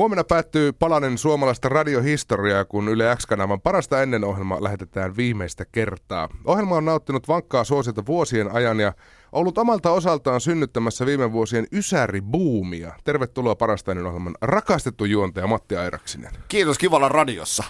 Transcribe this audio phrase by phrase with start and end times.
[0.00, 6.28] Huomenna päättyy palanen suomalaista radiohistoriaa, kun Yle X-kanavan parasta ennen ohjelma lähetetään viimeistä kertaa.
[6.44, 8.92] Ohjelma on nauttinut vankkaa suosiota vuosien ajan ja
[9.32, 12.92] ollut omalta osaltaan synnyttämässä viime vuosien Ysäri-buumia.
[13.04, 16.32] Tervetuloa parasta ennen ohjelman rakastettu juontaja Matti Airaksinen.
[16.48, 17.64] Kiitos, kivalla radiossa.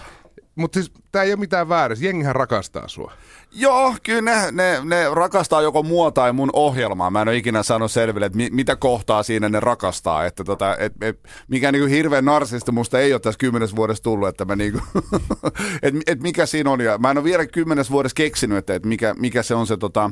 [0.55, 3.11] Mutta siis tämä ei ole mitään väärin, jengihän rakastaa sua.
[3.51, 7.11] Joo, kyllä ne, ne, ne rakastaa joko mua tai mun ohjelmaa.
[7.11, 10.25] Mä en ole ikinä saanut selville, että mi, mitä kohtaa siinä ne rakastaa.
[10.25, 14.27] Että tota, et, et, mikä niinku hirveän narsista musta ei ole tässä kymmenes vuodessa tullut,
[14.27, 14.79] että mä niinku,
[15.83, 16.81] et, et mikä siinä on.
[16.81, 19.77] Ja mä en ole vielä kymmenes vuodessa keksinyt, että et mikä, mikä se on se,
[19.77, 20.11] tota,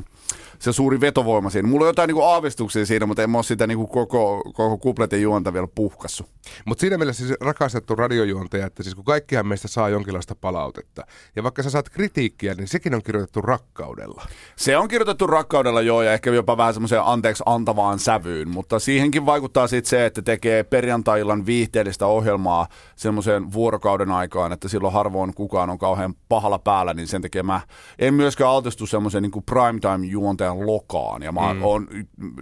[0.60, 1.68] se suuri vetovoima siinä.
[1.68, 5.22] Mulla on jotain niinku aavistuksia siinä, mutta en mä ole sitä niinku koko, koko kupletin
[5.22, 6.26] juonta vielä puhkassu.
[6.64, 11.02] Mutta siinä mielessä siis rakastettu radiojuontaja, että siis kun kaikkihan meistä saa jonkinlaista palautetta.
[11.36, 14.26] Ja vaikka sä saat kritiikkiä, niin sekin on kirjoitettu rakkaudella.
[14.56, 19.26] Se on kirjoitettu rakkaudella joo, ja ehkä jopa vähän semmoiseen anteeksi antavaan sävyyn, mutta siihenkin
[19.26, 25.70] vaikuttaa sitten se, että tekee perjantai-illan viihteellistä ohjelmaa semmoiseen vuorokauden aikaan, että silloin harvoin kukaan
[25.70, 27.60] on kauhean pahalla päällä, niin sen takia mä
[27.98, 31.62] en myöskään altistu semmoiseen niin primetime-juontajan lokaan, ja mä mm.
[31.62, 31.88] oon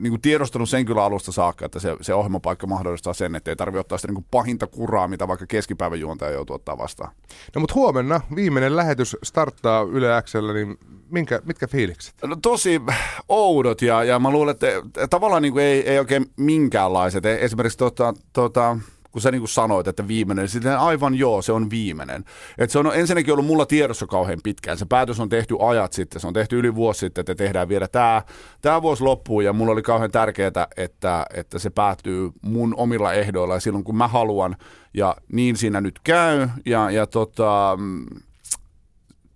[0.00, 3.56] niin kuin tiedostanut sen kyllä alusta saakka, että se, se ohjelmapaikka mahdollistaa sen, että ei
[3.56, 7.12] tarvitse ottaa sitä niin kuin pahinta kuraa, mitä vaikka keskipäivän juontaja joutuu ottaa vastaan.
[7.54, 10.78] No mutta huomenna viimeinen lähetys starttaa Yle Xllä, niin
[11.10, 12.14] minkä, mitkä fiilikset?
[12.26, 12.80] No tosi
[13.28, 14.66] oudot ja, ja mä luulen, että
[15.10, 17.26] tavallaan niin kuin ei, ei oikein minkäänlaiset.
[17.26, 18.76] E, esimerkiksi tota, tota,
[19.10, 22.24] kun sä niin kuin sanoit, että viimeinen, niin sitten aivan joo, se on viimeinen.
[22.58, 24.78] Et se on ensinnäkin ollut mulla tiedossa kauhean pitkään.
[24.78, 27.88] Se päätös on tehty ajat sitten, se on tehty yli vuosi sitten, että tehdään vielä
[27.88, 28.22] tämä,
[28.62, 33.54] tämä vuosi loppuun ja mulla oli kauhean tärkeää, että, että se päättyy mun omilla ehdoilla
[33.54, 34.56] ja silloin kun mä haluan
[34.94, 37.78] ja niin siinä nyt käy ja, ja tota,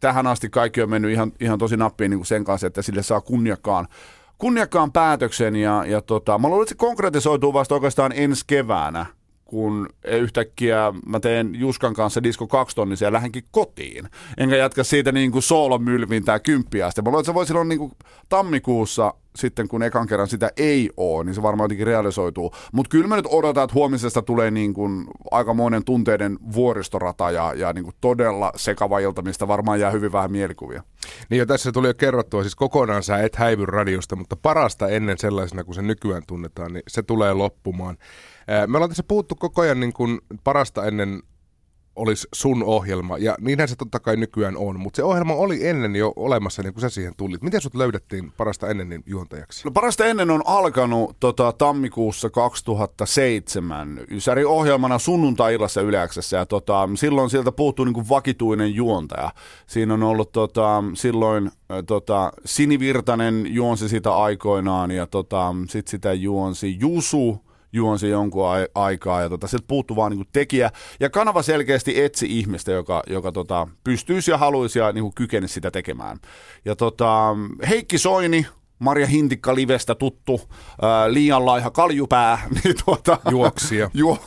[0.00, 3.03] tähän asti kaikki on mennyt ihan, ihan tosi nappiin niin kuin sen kanssa, että sille
[3.03, 3.89] saa kunniakkaan,
[4.39, 5.56] kunniakkaan päätöksen.
[5.56, 9.06] Ja, ja tota, mä luulen, että se konkretisoituu vasta oikeastaan ensi keväänä,
[9.53, 14.09] kun yhtäkkiä mä teen Juskan kanssa Disco 2 tonnisia ja lähdenkin kotiin.
[14.39, 17.03] Enkä jatka siitä niin kuin soolomylvintää kymppiä asti.
[17.03, 17.92] Mä luulen, että se voi silloin niin kuin
[18.28, 22.54] tammikuussa sitten kun ekan kerran sitä ei ole, niin se varmaan jotenkin realisoituu.
[22.72, 27.72] Mutta kyllä mä nyt odotan, että huomisesta tulee niin kuin aikamoinen tunteiden vuoristorata ja, ja
[27.72, 30.82] niin kuin todella sekava ilta, mistä varmaan jää hyvin vähän mielikuvia.
[31.31, 35.19] Niin jo tässä tuli jo kerrottua, siis kokonaan sä et häivy radiosta, mutta parasta ennen
[35.19, 37.97] sellaisena kuin se nykyään tunnetaan, niin se tulee loppumaan.
[38.66, 41.22] Me ollaan tässä puhuttu koko ajan niin kuin parasta ennen
[41.97, 45.97] olisi sun ohjelma, ja niinhän se totta kai nykyään on, mutta se ohjelma oli ennen
[45.97, 47.42] jo olemassa, niin kuin sä siihen tulit.
[47.42, 49.64] Miten sut löydettiin parasta ennen niin juontajaksi?
[49.64, 57.30] No parasta ennen on alkanut tota, tammikuussa 2007 Ysäri ohjelmana sunnuntai-illassa Yleäksessä, ja tota, silloin
[57.30, 59.30] sieltä puuttuu niin vakituinen juontaja.
[59.66, 61.50] Siinä on ollut tota, silloin
[61.86, 68.44] tota, Sinivirtanen juonsi sitä aikoinaan, ja tota, sitten sitä juonsi Jusu, juonsi jonkun
[68.75, 70.71] aikaa ja tota, sieltä puuttuu vaan niin tekijä.
[71.00, 75.71] Ja kanava selkeästi etsi ihmistä, joka, joka tota, pystyisi ja haluaisi ja niin kykenisi sitä
[75.71, 76.19] tekemään.
[76.65, 77.37] Ja tota,
[77.69, 78.47] Heikki Soini
[78.82, 80.41] Marja Hintikka livestä tuttu,
[80.82, 82.38] ää, liian laiha kaljupää.
[82.65, 83.91] Niin tuota, juoksia.
[83.94, 84.19] Ju,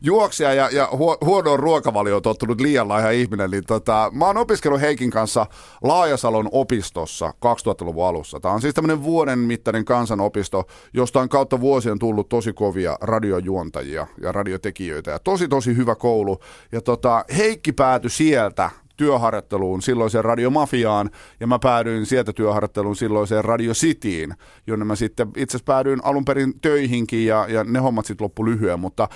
[0.00, 3.50] juoksia ja, ja hu, huonoon ruokavalioon tottunut liian laiha ihminen.
[3.50, 5.46] Niin tota, mä oon opiskellut Heikin kanssa
[5.82, 8.40] Laajasalon opistossa 2000-luvun alussa.
[8.40, 14.06] Tämä on siis tämmöinen vuoden mittainen kansanopisto, josta on kautta vuosien tullut tosi kovia radiojuontajia
[14.22, 15.10] ja radiotekijöitä.
[15.10, 16.40] Ja tosi tosi hyvä koulu.
[16.72, 21.10] Ja tota, Heikki päätyi sieltä työharjoitteluun silloiseen radiomafiaan,
[21.40, 24.34] ja mä päädyin sieltä työharjoitteluun silloiseen Radio Cityin,
[24.66, 28.44] jonne mä sitten itse asiassa päädyin alun perin töihinkin, ja, ja ne hommat sitten loppu
[28.44, 29.08] lyhyen, mutta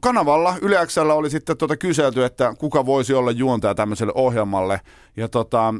[0.00, 4.80] kanavalla Yleäksellä oli sitten tota kyselty, että kuka voisi olla juontaja tämmöiselle ohjelmalle,
[5.16, 5.74] ja tota,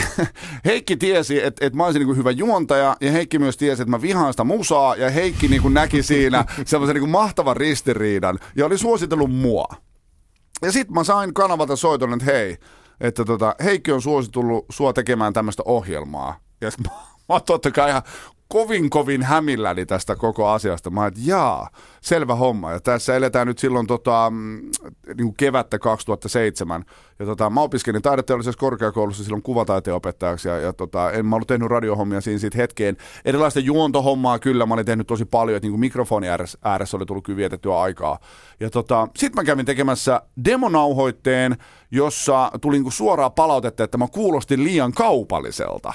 [0.64, 4.02] Heikki tiesi, että, että mä olisin niin hyvä juontaja, ja Heikki myös tiesi, että mä
[4.02, 9.30] vihaan sitä musaa, ja Heikki niin näki siinä semmoisen niin mahtavan ristiriidan, ja oli suositellut
[9.30, 9.66] mua.
[10.62, 12.56] Ja sitten mä sain kanavalta soiton, että hei,
[13.00, 16.36] että tota, Heikki on suositellut sua tekemään tämmöistä ohjelmaa.
[16.60, 16.94] Ja mä,
[17.28, 18.02] mä oon totta kai ihan
[18.52, 20.90] kovin kovin hämilläni tästä koko asiasta.
[20.90, 21.68] Mä että jaa,
[22.00, 22.72] selvä homma.
[22.72, 24.70] Ja tässä eletään nyt silloin tota, mm,
[25.06, 26.84] niin kuin kevättä 2007.
[27.18, 30.48] Ja tota, mä opiskelin taideteollisessa korkeakoulussa silloin kuvataiteen opettajaksi.
[30.48, 32.96] Ja, ja tota, en mä ollut tehnyt radiohommia siinä siitä hetkeen.
[33.24, 35.56] Erilaista juontohommaa kyllä mä olin tehnyt tosi paljon.
[35.56, 36.26] Että niin kuin mikrofoni
[36.64, 38.18] ääressä oli tullut kyllä vietettyä aikaa.
[38.60, 41.56] Ja tota, sit mä kävin tekemässä demonauhoitteen,
[41.90, 45.92] jossa tuli niin kuin suoraa palautetta, että mä kuulostin liian kaupalliselta.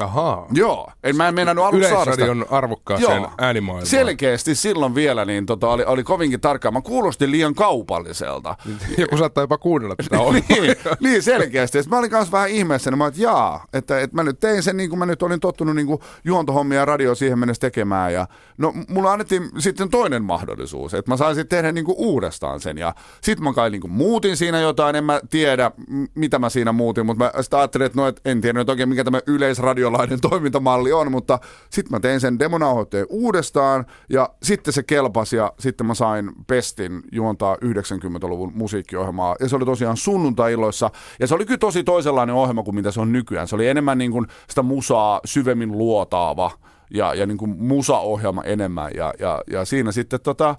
[0.00, 0.46] Ahaa.
[0.52, 1.88] Joo, en mä en meinannut aluksi.
[1.88, 3.86] Yleisradion arvokkaaseen äänimaailmaan.
[3.86, 6.70] Selkeästi silloin vielä niin tota, oli, oli kovinkin tarkkaa.
[6.70, 8.56] Mä kuulostin liian kaupalliselta.
[8.98, 11.78] Joku saattaa jopa kuunnella tätä niin, niin, selkeästi.
[11.78, 14.40] Ja sit mä olin kanssa vähän ihmeessä, niin mä että jaa, että, että mä nyt
[14.40, 17.60] tein sen niin kuin mä nyt olin tottunut niin kuin juontohommia ja radio siihen mennessä
[17.60, 18.12] tekemään.
[18.12, 18.26] Ja,
[18.58, 22.78] no mulla annettiin sitten toinen mahdollisuus, että mä saisin tehdä niin kuin uudestaan sen.
[22.78, 25.70] Ja sit mä kai niin kuin muutin siinä jotain, en mä tiedä
[26.14, 28.88] mitä mä siinä muutin, mutta mä sitten ajattelin, että no, et en tiedä nyt oikein
[28.88, 29.20] mikä tämä
[29.82, 31.38] yleisradiolainen toimintamalli on, mutta
[31.70, 37.02] sitten mä tein sen demonauhoitteen uudestaan ja sitten se kelpasi ja sitten mä sain pestin
[37.12, 39.36] juontaa 90-luvun musiikkiohjelmaa.
[39.40, 40.90] Ja se oli tosiaan sunnuntai-illoissa.
[41.20, 43.48] Ja se oli kyllä tosi toisenlainen ohjelma kuin mitä se on nykyään.
[43.48, 46.50] Se oli enemmän niin kuin sitä musaa syvemmin luotaava
[46.94, 48.90] ja, ja niin kuin musaohjelma enemmän.
[48.94, 50.56] Ja, ja, ja siinä sitten tota,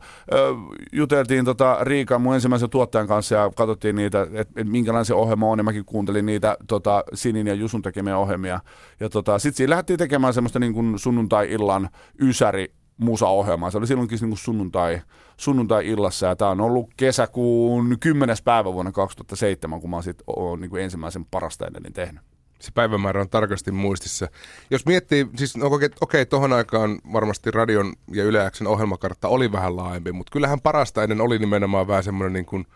[0.91, 5.47] juteltiin tota Riikan mun ensimmäisen tuottajan kanssa ja katsottiin niitä, että et minkälainen se ohjelma
[5.47, 5.59] on.
[5.59, 8.59] Ja mäkin kuuntelin niitä tota, Sinin ja Jusun tekemiä ohjelmia.
[8.99, 11.89] Ja tota, sitten siinä lähdettiin tekemään semmoista niin kuin sunnuntai-illan
[12.21, 13.71] ysäri musaohjelmaa.
[13.71, 15.01] Se oli silloinkin niin kuin sunnuntai,
[15.37, 18.37] sunnuntai-illassa ja tämä on ollut kesäkuun 10.
[18.43, 20.23] päivä vuonna 2007, kun mä oon sit,
[20.59, 22.32] niin kuin ensimmäisen parasta ennen tehnyt.
[22.63, 24.27] Se päivämäärä on tarkasti muistissa.
[24.69, 29.51] Jos miettii, siis no, okei, okei, tohon aikaan varmasti radion ja Yle Xn ohjelmakartta oli
[29.51, 32.67] vähän laajempi, mutta kyllähän parasta ennen oli nimenomaan vähän semmoinen niin kuin,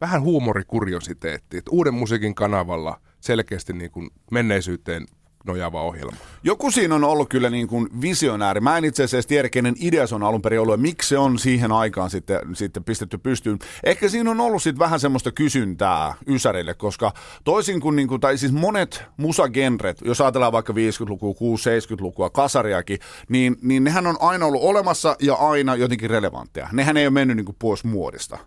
[0.00, 1.56] vähän huumorikuriositeetti.
[1.56, 5.06] Että uuden musiikin kanavalla selkeästi niin kuin menneisyyteen
[5.46, 6.16] nojaava ohjelma.
[6.42, 8.60] Joku siinä on ollut kyllä niin kuin visionääri.
[8.60, 11.18] Mä en itse asiassa tiedä, kenen idea se on alun perin ollut ja miksi se
[11.18, 13.58] on siihen aikaan sitten, sitten pistetty pystyyn.
[13.84, 17.12] Ehkä siinä on ollut sitten vähän semmoista kysyntää Ysärille, koska
[17.44, 22.98] toisin kuin, niin kuin tai siis monet musagenret, jos ajatellaan vaikka 50-lukua, 60-70-lukua, kasariakin,
[23.28, 26.68] niin, niin nehän on aina ollut olemassa ja aina jotenkin relevantteja.
[26.72, 28.38] Nehän ei ole mennyt niin kuin pois muodista.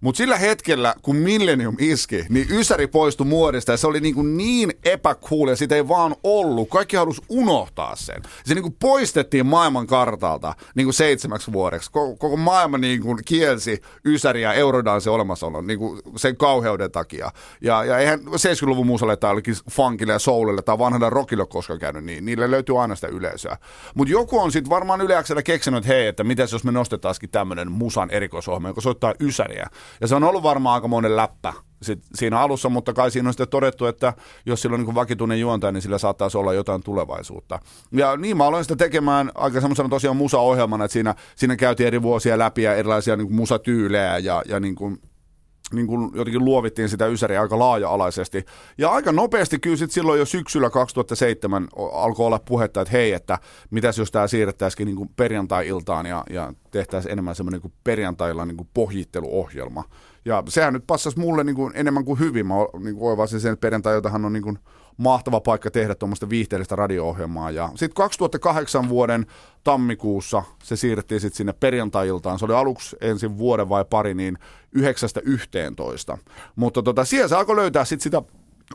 [0.00, 4.72] Mutta sillä hetkellä, kun Millennium iski, niin Ysäri poistui muodista ja se oli niin, niin
[4.84, 6.68] epäcool ja sitä ei vaan ollut.
[6.68, 8.22] Kaikki halusi unohtaa sen.
[8.44, 11.90] Se niin poistettiin maailman kartalta niin seitsemäksi vuodeksi.
[11.90, 15.78] Koko, koko maailma niin kuin kielsi Ysäri ja Eurodansen olemassaolon niin
[16.16, 17.30] sen kauheuden takia.
[17.60, 22.04] Ja, ja eihän 70-luvun musalle tai olikin funkille ja soulille tai vanhalle rockille koskaan käynyt
[22.04, 22.24] niin.
[22.24, 23.56] Niille löytyy aina sitä yleisöä.
[23.94, 27.72] Mutta joku on sitten varmaan yleäksellä keksinyt, että hei, että mitäs jos me nostetaankin tämmöinen
[27.72, 29.66] musan erikoisohjelma, joka soittaa Ysäriä.
[30.00, 31.52] Ja se on ollut varmaan aika monen läppä
[31.82, 34.12] sit siinä alussa, mutta kai siinä on sitten todettu, että
[34.46, 37.58] jos sillä on niin vakituinen juontaja, niin sillä saattaisi olla jotain tulevaisuutta.
[37.92, 42.02] Ja niin mä aloin sitä tekemään aika semmoisena tosiaan musa-ohjelmana, että siinä, siinä käytiin eri
[42.02, 45.00] vuosia läpi ja erilaisia niin musatyylejä ja, ja niin kuin,
[45.72, 48.44] niin kuin jotenkin luovittiin sitä Ysäriä aika laaja-alaisesti.
[48.78, 53.38] Ja aika nopeasti kyllä sit silloin jo syksyllä 2007 alkoi olla puhetta, että hei, että
[53.70, 58.56] mitäs jos tämä siirrettäisikin niin kuin perjantai-iltaan ja, ja tehtäisiin enemmän semmoinen niin perjantailla niin
[58.56, 59.84] kuin pohjitteluohjelma.
[60.24, 62.46] Ja sehän nyt passasi mulle niin kuin enemmän kuin hyvin.
[62.46, 62.54] Mä
[62.84, 64.58] niin kuin oivasin sen, että perjantai-iltahan on niin kuin
[64.96, 67.50] mahtava paikka tehdä tuommoista viihteellistä radio-ohjelmaa.
[67.50, 69.26] Ja sitten 2008 vuoden
[69.64, 72.38] tammikuussa se siirrettiin sitten sinne perjantai-iltaan.
[72.38, 74.38] Se oli aluksi ensin vuoden vai pari, niin
[74.78, 74.80] 9-11.
[76.56, 78.22] Mutta tota, siellä se alkoi löytää sitten sitä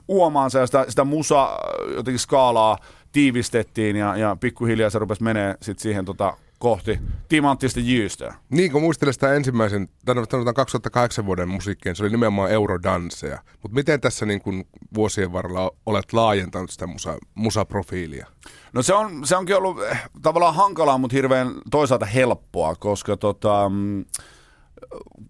[0.08, 1.50] uomaansa ja sitä, sitä musa
[1.96, 2.78] jotenkin skaalaa
[3.12, 7.00] tiivistettiin ja, ja pikkuhiljaa se rupesi menee sitten siihen tota, kohti
[7.30, 8.36] timanttista jyystöä.
[8.50, 13.40] Niin kuin muistelen sitä ensimmäisen, tänne sanotaan 2008 vuoden musiikkiin, se oli nimenomaan eurodanseja.
[13.62, 18.28] Mutta miten tässä niin kuin vuosien varrella olet laajentanut sitä musa, musaprofiilia?
[18.74, 23.69] No se, on, se onkin ollut eh, tavallaan hankalaa, mutta hirveän toisaalta helppoa, koska tota,
[23.69, 24.06] mm,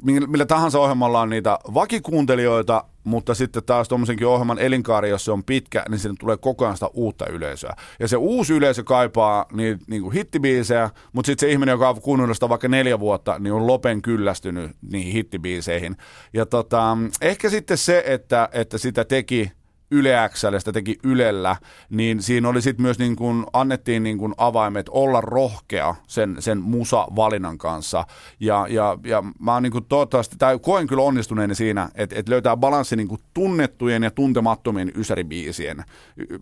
[0.03, 5.43] millä tahansa ohjelmalla on niitä vakikuuntelijoita, mutta sitten taas tuommoisenkin ohjelman elinkaari, jos se on
[5.43, 7.73] pitkä, niin sinne tulee koko ajan sitä uutta yleisöä.
[7.99, 12.01] Ja se uusi yleisö kaipaa niitä niin kuin hittibiisejä, mutta sitten se ihminen, joka on
[12.01, 15.97] kuunnellut sitä vaikka neljä vuotta, niin on lopen kyllästynyt niihin hittibiiseihin.
[16.33, 19.51] Ja tota, ehkä sitten se, että, että sitä teki
[19.91, 20.29] Yle
[20.59, 21.55] sitä teki Ylellä,
[21.89, 26.61] niin siinä oli sitten myös niin kuin, annettiin niin kuin avaimet olla rohkea sen, sen
[26.61, 28.05] musa-valinnan kanssa.
[28.39, 32.57] Ja, ja, ja mä niin kuin toivottavasti, tai koen kyllä onnistuneeni siinä, että, että löytää
[32.57, 35.83] balanssi niin kuin tunnettujen ja tuntemattomien ysäribiisien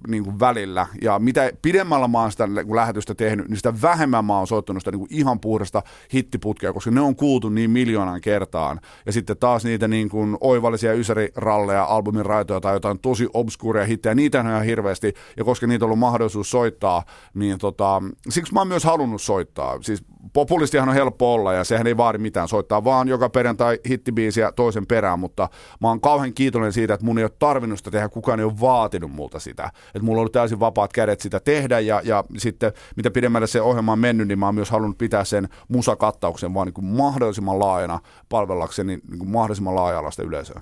[0.07, 0.87] niin kuin välillä.
[1.01, 4.81] Ja mitä pidemmällä mä oon sitä kun lähetystä tehnyt, niin sitä vähemmän mä oon soittanut
[4.81, 5.81] sitä niin kuin ihan puhdasta
[6.13, 8.79] hittiputkea, koska ne on kuultu niin miljoonan kertaan.
[9.05, 14.15] Ja sitten taas niitä niin kuin oivallisia ysäriralleja, albumin raitoja tai jotain tosi obskuuria hittejä,
[14.15, 17.03] niitä on ihan hirveästi, ja koska niitä on ollut mahdollisuus soittaa,
[17.33, 19.81] niin tota, siksi mä oon myös halunnut soittaa.
[19.81, 20.03] Siis
[20.33, 24.87] populistihan on helppo olla, ja sehän ei vaadi mitään soittaa, vaan joka perjantai hittibiisiä toisen
[24.87, 25.49] perään, mutta
[25.81, 28.59] mä oon kauhean kiitollinen siitä, että mun ei ole tarvinnut sitä tehdä, kukaan ei ole
[28.61, 29.71] vaatinut multa sitä.
[29.87, 33.61] Että mulla on ollut täysin vapaat kädet sitä tehdä, ja, ja sitten mitä pidemmälle se
[33.61, 37.59] ohjelma on mennyt, niin mä oon myös halunnut pitää sen musakattauksen vaan niin kuin mahdollisimman
[37.59, 40.61] laajana palvellakseni niin kuin mahdollisimman laaja-alaista yleisöä.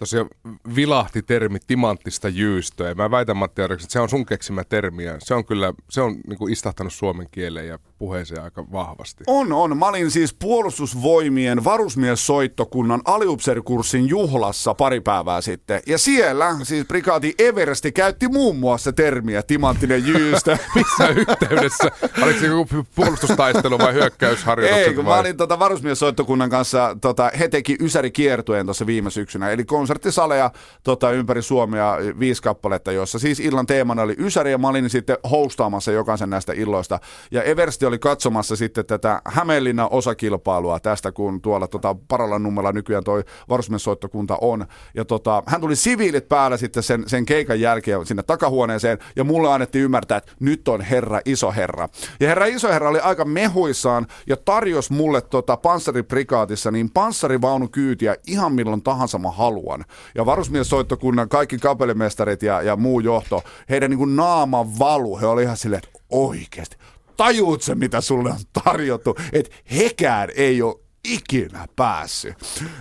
[0.00, 0.28] Tosiaan
[0.76, 2.94] vilahti termi timanttista jyystöä.
[2.94, 6.00] Mä väitän Matti Arjaksi, että se on sun keksimä termi ja se on kyllä, se
[6.00, 9.24] on niin kuin istahtanut suomen kieleen ja puheeseen aika vahvasti.
[9.26, 9.78] On, on.
[9.78, 15.82] Mä olin siis puolustusvoimien varusmiessoittokunnan aliupserikurssin juhlassa pari päivää sitten.
[15.86, 20.58] Ja siellä siis prikaati Eversti käytti muun muassa termiä timanttinen jyystö.
[20.74, 21.90] Missä yhteydessä?
[22.22, 24.86] Oliko se joku puolustustaistelu vai hyökkäysharjoitukset?
[24.88, 25.16] Ei, kun vai?
[25.16, 29.50] mä olin tota varusmiessoittokunnan kanssa, tota, he teki Ysäri kiertueen tuossa viime syksynä.
[29.50, 30.50] Eli konserttisaleja
[30.82, 35.16] tota, ympäri Suomea viisi kappaletta, jossa siis illan teemana oli Ysäri ja mä olin sitten
[35.30, 36.98] hostaamassa jokaisen näistä illoista.
[37.30, 43.04] Ja Eversti oli katsomassa sitten tätä Hämeenlinnan osakilpailua tästä, kun tuolla tota, Paralan nummella nykyään
[43.04, 44.66] toi varusmiessoittokunta on.
[44.94, 49.52] Ja tota, hän tuli siviilit päällä sitten sen, sen keikan jälkeen sinne takahuoneeseen ja mulle
[49.52, 51.88] annettiin ymmärtää, että nyt on herra iso herra.
[52.20, 58.52] Ja herra iso herra oli aika mehuissaan ja tarjosi mulle tota panssariprikaatissa niin panssarivaunukyytiä ihan
[58.52, 59.79] milloin tahansa mä haluan.
[60.14, 65.42] Ja varusmiessoittokunnan kaikki kapellimestarit ja, ja muu johto, heidän niin kuin naama valu, he oli
[65.42, 66.76] ihan silleen, että oikeasti,
[67.16, 72.36] tajuut se mitä sulle on tarjottu, että hekään ei ole ikinä päässyt.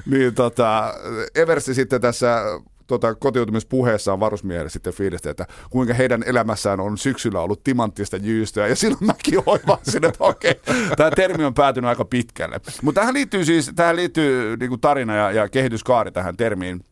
[0.06, 0.94] Niin tota,
[1.36, 2.42] Eversti sitten tässä
[2.90, 8.68] tota, kotiutumispuheessaan varusmiehelle sitten fiilistä, että kuinka heidän elämässään on syksyllä ollut timanttista jyystöä.
[8.68, 10.56] Ja silloin mäkin oivasin, että okei,
[10.98, 12.60] tämä termi on päätynyt aika pitkälle.
[12.82, 16.86] Mutta tähän liittyy siis, tähän liittyy niin kuin tarina ja, ja kehityskaari tähän termiin.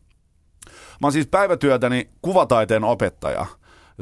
[0.66, 3.46] Mä oon siis päivätyötäni kuvataiteen opettaja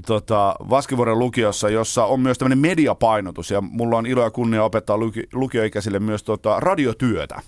[0.06, 4.98] tota, Vaskivuoren lukiossa, jossa on myös tämmöinen mediapainotus ja mulla on ilo ja kunnia opettaa
[4.98, 7.40] luki, lukioikäisille myös tota, radiotyötä.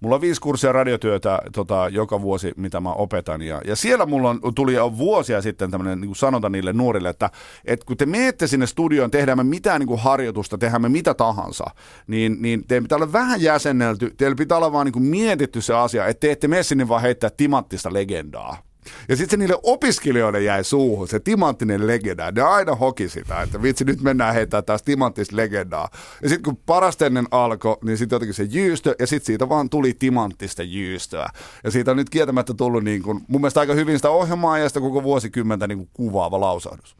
[0.00, 3.42] Mulla on viisi kurssia radiotyötä tota, joka vuosi, mitä mä opetan.
[3.42, 7.30] Ja, ja siellä mulla on, tuli jo vuosia sitten tämmöinen niin sanonta niille nuorille, että,
[7.64, 11.14] että kun te menette sinne studioon, tehdään me mitään niin kuin harjoitusta, tehdään me mitä
[11.14, 11.64] tahansa,
[12.06, 15.74] niin, niin teidän pitää olla vähän jäsennelty, teillä pitää olla vaan niin kuin mietitty se
[15.74, 18.69] asia, että te ette mene sinne vaan heittää timanttista legendaa.
[19.08, 22.30] Ja sitten se niille opiskelijoille jäi suuhun, se timanttinen legenda.
[22.30, 25.88] Ne aina hoki sitä, että vitsi, nyt mennään heittämään taas timanttista legendaa.
[26.22, 29.70] Ja sitten kun parasta ennen alkoi, niin sitten jotenkin se jyystö, ja sitten siitä vaan
[29.70, 31.28] tuli timanttista jyystöä.
[31.64, 34.68] Ja siitä on nyt kieltämättä tullut niin kun, mun mielestä aika hyvin sitä ohjelmaa ja
[34.68, 36.96] sitä koko vuosikymmentä niin kuvaava lausahdus.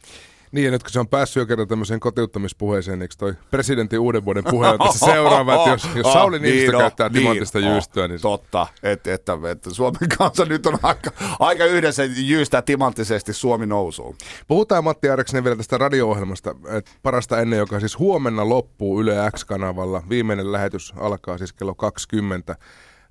[0.52, 4.25] Niin, ja nyt kun se on päässyt jo kerran tämmöiseen kotiuttamispuheeseen, eikö toi presidentin uuden
[4.25, 7.59] vuoden puhe on tässä seuraava, että jos, jos Sauli oh, Niinistö niin, käyttää niin, timantista
[7.59, 8.21] oh, jyystöä, niin...
[8.21, 14.16] Totta, että, että, että Suomen kanssa nyt on aika, aika yhdessä jyystää timanttisesti Suomi nousuun.
[14.49, 20.02] Puhutaan Matti Ääreksinen vielä tästä radio-ohjelmasta, että parasta ennen, joka siis huomenna loppuu Yle X-kanavalla.
[20.09, 22.57] Viimeinen lähetys alkaa siis kello 20.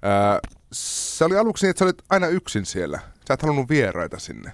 [0.01, 0.39] Ää,
[0.73, 2.99] se oli aluksi niin, että sä olit aina yksin siellä.
[3.27, 4.51] Sä et halunnut vieraita sinne.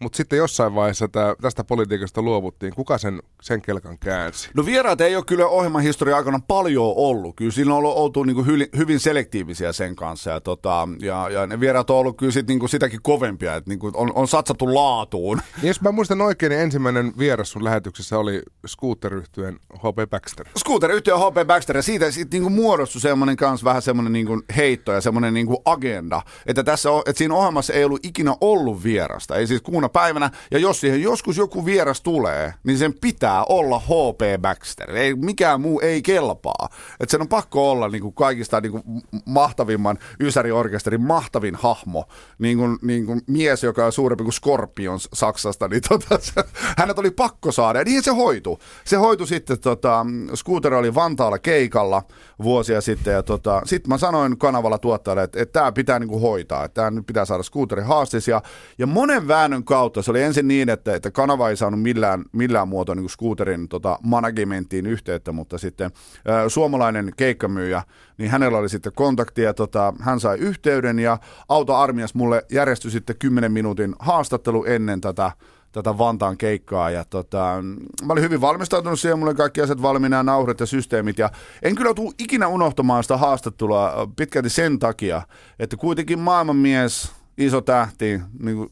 [0.00, 2.74] Mutta sitten jossain vaiheessa tää, tästä politiikasta luovuttiin.
[2.74, 4.50] Kuka sen, sen kelkan käänsi?
[4.54, 7.36] No vieraat ei ole kyllä ohjelman historia aikana paljon ollut.
[7.36, 10.30] Kyllä siinä on ollut, oltu niin hyvin, hyvin selektiivisiä sen kanssa.
[10.30, 13.54] Ja, tota, ja, ja ne vieraat on ollut kyllä sit, niin kuin sitäkin kovempia.
[13.54, 15.40] Että niin kuin on, on satsattu laatuun.
[15.56, 20.10] Niin jos mä muistan oikein, niin ensimmäinen vieras sun lähetyksessä oli Scooter-yhtyeen H.P.
[20.10, 20.46] Baxter.
[20.58, 21.46] Scooter-yhtyeen H.P.
[21.46, 21.76] Baxter.
[21.76, 25.34] Ja siitä, siitä niin kuin muodostui semmoinen kanssa vähän semmoinen niin kuin heitto ja semmoinen
[25.34, 26.22] niin kuin agenda.
[26.46, 29.36] Että, tässä, että siinä ohjelmassa ei ollut ikinä ollut vierasta.
[29.36, 33.78] Ei siis kuuna päivänä, ja jos siihen joskus joku vieras tulee, niin sen pitää olla
[33.78, 34.40] H.P.
[34.40, 34.96] Baxter.
[34.96, 36.68] Ei, mikään muu ei kelpaa.
[37.00, 38.82] Että sen on pakko olla niin kuin kaikista niin kuin
[39.26, 42.04] mahtavimman Ysäri-orkesterin mahtavin hahmo.
[42.38, 45.68] Niin kuin, niin kuin mies, joka on suurempi kuin Scorpion Saksasta.
[45.68, 46.32] Niin tota, se,
[46.76, 48.58] hänet oli pakko saada, ja niin se hoitu.
[48.84, 52.02] Se hoitu sitten, tota, Scooter oli Vantaalla keikalla
[52.42, 56.22] vuosia sitten, ja tota, sitten mä sanoin kanavalla tuottajalle, että, että tämä pitää niin kuin
[56.22, 58.42] hoitaa, että tämä nyt pitää saada Scooterin haastis, ja,
[58.78, 62.68] ja monen väännön kautta se oli ensin niin, että, että kanava ei saanut millään, millään
[62.68, 65.90] muotoa niin Scooterin tota, managementtiin yhteyttä, mutta sitten
[66.28, 67.82] ä, suomalainen keikkamyyjä,
[68.18, 71.18] niin hänellä oli sitten kontakti ja tota, hän sai yhteyden ja
[71.48, 75.32] autoarmias mulle järjestyi sitten 10 minuutin haastattelu ennen tätä
[75.72, 76.90] tätä Vantaan keikkaa.
[76.90, 77.62] Ja tota,
[78.04, 81.18] mä olin hyvin valmistautunut siihen, mulla oli kaikki asiat valmiina ja nauhrit ja systeemit.
[81.18, 81.30] Ja
[81.62, 85.22] en kyllä tule ikinä unohtamaan sitä haastattelua pitkälti sen takia,
[85.58, 88.70] että kuitenkin maailmanmies iso tähti, niin kuin,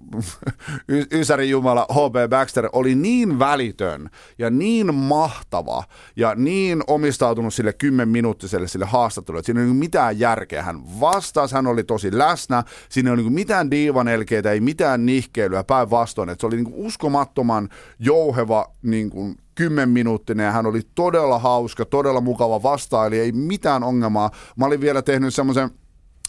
[1.12, 2.30] Ysärin Jumala H.B.
[2.30, 5.85] Baxter oli niin välitön ja niin mahtava
[6.16, 10.62] ja niin omistautunut sille kymmenminuuttiselle sille haastattelulle, että siinä ei ole mitään järkeä.
[10.62, 15.64] Hän vastasi, hän oli tosi läsnä, siinä ei ole niin mitään diivanelkeitä, ei mitään nihkeilyä,
[15.64, 17.68] päinvastoin, se oli niin kuin uskomattoman
[17.99, 24.30] jouheva niin kuin kymmenminuuttinen ja hän oli todella hauska, todella mukava vastaili, ei mitään ongelmaa.
[24.56, 25.70] Mä olin vielä tehnyt semmoisen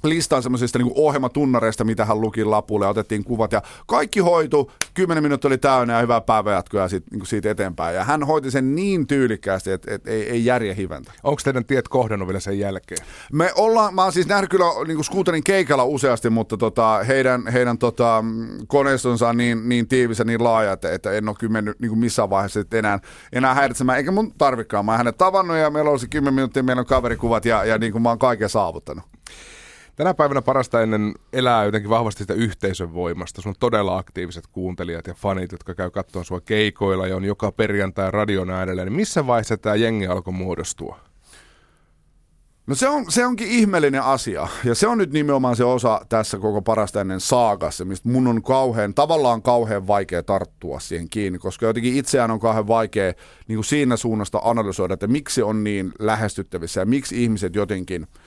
[0.04, 5.24] listan semmoisista niin ohjelmatunnareista, mitä hän luki lapulle ja otettiin kuvat ja kaikki hoitu, kymmenen
[5.24, 7.96] minuuttia oli täynnä ja hyvää päivänjatkoa sit, niin siitä eteenpäin.
[7.96, 11.12] Ja hän hoiti sen niin tyylikkäästi, että, että ei, ei järje hiventä.
[11.24, 13.06] Onko teidän tiet kohdannut vielä sen jälkeen?
[13.32, 17.77] Me ollaan, mä oon siis nähnyt kyllä niin Scooterin keikalla useasti, mutta tota, heidän, heidän
[17.77, 18.24] tota,
[18.68, 21.89] koneistonsa on niin, niin tiivis ja niin laaja, että, että en ole kyllä mennyt niin
[21.89, 23.00] kuin missään vaiheessa enää,
[23.34, 24.86] enää häiritsemään, eikä mun tarvikaan.
[24.86, 27.92] Mä oon hänet tavannut ja meillä olisi kymmenen minuuttia, meillä on kaverikuvat ja, ja niin
[27.92, 29.04] kuin mä oon kaiken saavuttanut.
[29.98, 33.42] Tänä päivänä parasta ennen elää jotenkin vahvasti sitä yhteisön voimasta.
[33.42, 37.51] Sun on todella aktiiviset kuuntelijat ja fanit, jotka käy katsoa sua keikoilla ja on joka
[37.51, 38.86] perjantai radion äärellä.
[38.86, 41.00] Niin missä vaiheessa tämä jengi alkoi muodostua?
[42.68, 44.48] No se, on, se onkin ihmeellinen asia.
[44.63, 48.44] Ja se on nyt nimenomaan se osa tässä koko parasta ennen saakassa, mistä mun on
[48.44, 53.13] kauhean, tavallaan kauhean vaikea tarttua siihen kiinni, koska jotenkin itseään on kauhean vaikea
[53.48, 58.08] niin kuin siinä suunnasta analysoida, että miksi on niin lähestyttävissä ja miksi ihmiset jotenkin–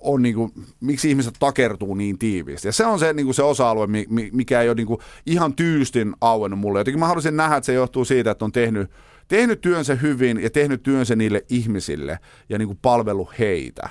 [0.00, 2.68] on niin kuin, miksi ihmiset takertuu niin tiiviisti.
[2.68, 3.86] Ja se on se, niin kuin se osa-alue,
[4.32, 6.80] mikä ei ole niin kuin ihan tyystin auennut mulle.
[6.80, 8.90] Jotenkin mä haluaisin nähdä, että se johtuu siitä, että on tehnyt,
[9.28, 13.88] tehnyt työnsä hyvin ja tehnyt työnsä niille ihmisille ja niin kuin palvelu heitä.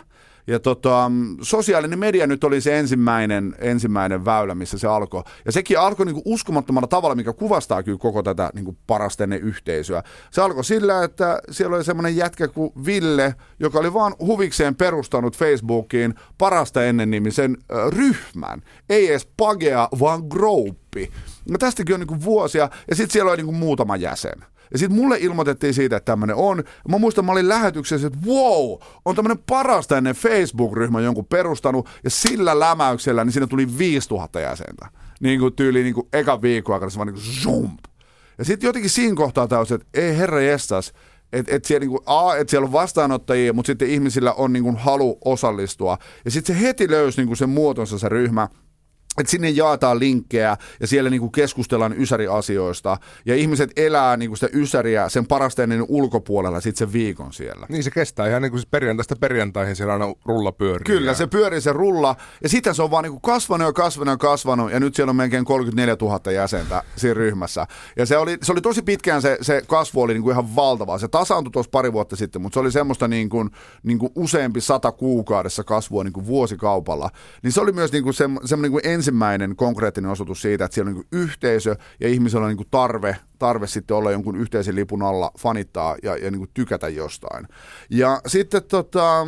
[0.50, 5.24] Ja tota, sosiaalinen media nyt oli se ensimmäinen, ensimmäinen väylä, missä se alkoi.
[5.46, 10.04] Ja sekin alkoi niin uskomattomalla tavalla, mikä kuvastaa kyllä koko tätä niin parastenne yhteisöä.
[10.32, 15.38] Se alkoi sillä, että siellä oli semmoinen jätkä kuin Ville, joka oli vaan huvikseen perustanut
[15.38, 18.62] Facebookiin parasta ennen nimisen äh, ryhmän.
[18.90, 21.12] Ei edes pagea, vaan grouppi.
[21.50, 24.46] No tästäkin on niin vuosia, ja sitten siellä oli niin muutama jäsen.
[24.72, 26.64] Ja sitten mulle ilmoitettiin siitä, että tämmöinen on.
[26.90, 32.10] Mä muistan, mä olin lähetyksessä, että wow, on tämmöinen parasta ennen Facebook-ryhmä jonkun perustanut, ja
[32.10, 34.88] sillä lämäyksellä niin siinä tuli 5000 jäsentä.
[35.20, 37.72] Niin kuin tyyli niin kuin eka viikon aikana, se vaan niin kuin.
[38.38, 40.94] Ja sitten jotenkin siinä kohtaa täysin, että ei herra jestas,
[41.34, 45.18] että et siellä, niinku, a, et siellä on vastaanottajia, mutta sitten ihmisillä on niinku halu
[45.26, 45.98] osallistua.
[46.26, 48.48] Ja sitten se heti löysi niinku sen muotonsa se ryhmä
[49.18, 55.10] että sinne jaetaan linkkejä ja siellä niinku keskustellaan ysäriasioista ja ihmiset elää niinku sitä ysäriä
[55.10, 57.66] sen parasteinen ulkopuolella sitten sen viikon siellä.
[57.70, 60.86] Niin se kestää ihan niin kuin siis perjantaista perjantaihin siellä aina rulla pyörii.
[60.86, 61.16] Kyllä, ja...
[61.16, 64.72] se pyörii se rulla ja sitten se on vaan niinku kasvanut ja kasvanut ja kasvanut
[64.72, 67.68] ja nyt siellä on melkein 34 000 jäsentä siinä ryhmässä.
[67.98, 70.98] Ja se oli, se oli tosi pitkään se, se kasvu oli niinku ihan valtavaa.
[70.98, 73.50] Se tasaantui tuossa pari vuotta sitten, mutta se oli semmoista niinku,
[73.84, 77.10] niinku useampi sata kuukaudessa kasvua niinku vuosikaupalla.
[77.44, 80.96] Niin se oli myös niinku se, semmoinen niinku ensimmäinen konkreettinen osoitus siitä, että siellä on
[80.96, 85.96] niin yhteisö ja ihmisellä on niin tarve, tarve sitten olla jonkun yhteisen lipun alla, fanittaa
[86.04, 87.48] ja, ja niin tykätä jostain.
[87.90, 89.28] Ja sitten tota,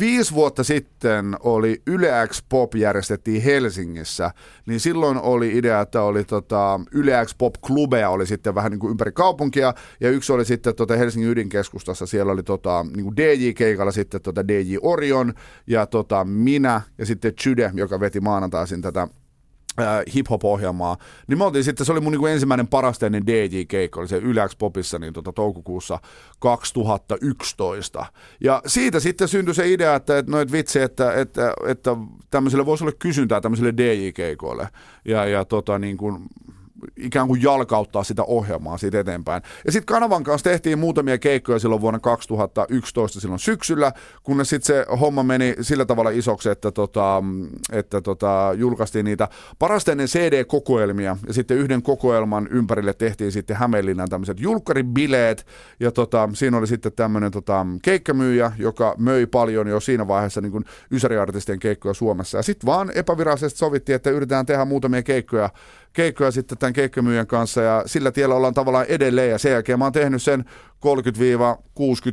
[0.00, 4.30] viisi vuotta sitten oli Yle X Pop järjestettiin Helsingissä,
[4.66, 8.78] niin silloin oli idea, että oli tota, Yle X Pop klubeja oli sitten vähän niin
[8.80, 13.16] kuin ympäri kaupunkia, ja yksi oli sitten tota Helsingin ydinkeskustassa, siellä oli tota, niin kuin
[13.16, 15.34] DJ-keikalla sitten tota DJ Orion,
[15.66, 19.08] ja tota, minä, ja sitten Chyde, joka veti maanantaisin tätä
[20.14, 24.16] hip-hop-ohjelmaa, niin me oltiin sitten, se oli mun niin kuin ensimmäinen parasteinen DJ-keikka, oli se
[24.16, 25.98] Yläks Popissa niin tota, toukokuussa
[26.38, 28.06] 2011.
[28.40, 31.96] Ja siitä sitten syntyi se idea, että, että noit vitsi, että, että, että
[32.30, 34.68] tämmöiselle voisi olla kysyntää tämmöiselle DJ-keikoille.
[35.04, 36.18] Ja, ja tota, niin kuin,
[36.96, 39.42] ikään kuin jalkauttaa sitä ohjelmaa siitä eteenpäin.
[39.66, 44.86] Ja sitten Kanavan kanssa tehtiin muutamia keikkoja silloin vuonna 2011 silloin syksyllä, kunnes sitten se
[45.00, 47.22] homma meni sillä tavalla isoksi, että, tota,
[47.72, 54.40] että tota, julkaistiin niitä parasteinen CD-kokoelmia ja sitten yhden kokoelman ympärille tehtiin sitten Hämeenlinnan tämmöiset
[54.40, 55.46] julkkaribileet.
[55.80, 60.64] Ja tota, siinä oli sitten tämmöinen tota, keikkamyyjä, joka möi paljon jo siinä vaiheessa niin
[60.90, 62.38] ysäriartistien keikkoja Suomessa.
[62.38, 65.50] Ja sitten vaan epävirallisesti sovittiin, että yritetään tehdä muutamia keikkoja
[65.92, 69.84] keikkoja sitten tämän keikkamyyjän kanssa ja sillä tiellä ollaan tavallaan edelleen ja sen jälkeen mä
[69.84, 70.44] oon tehnyt sen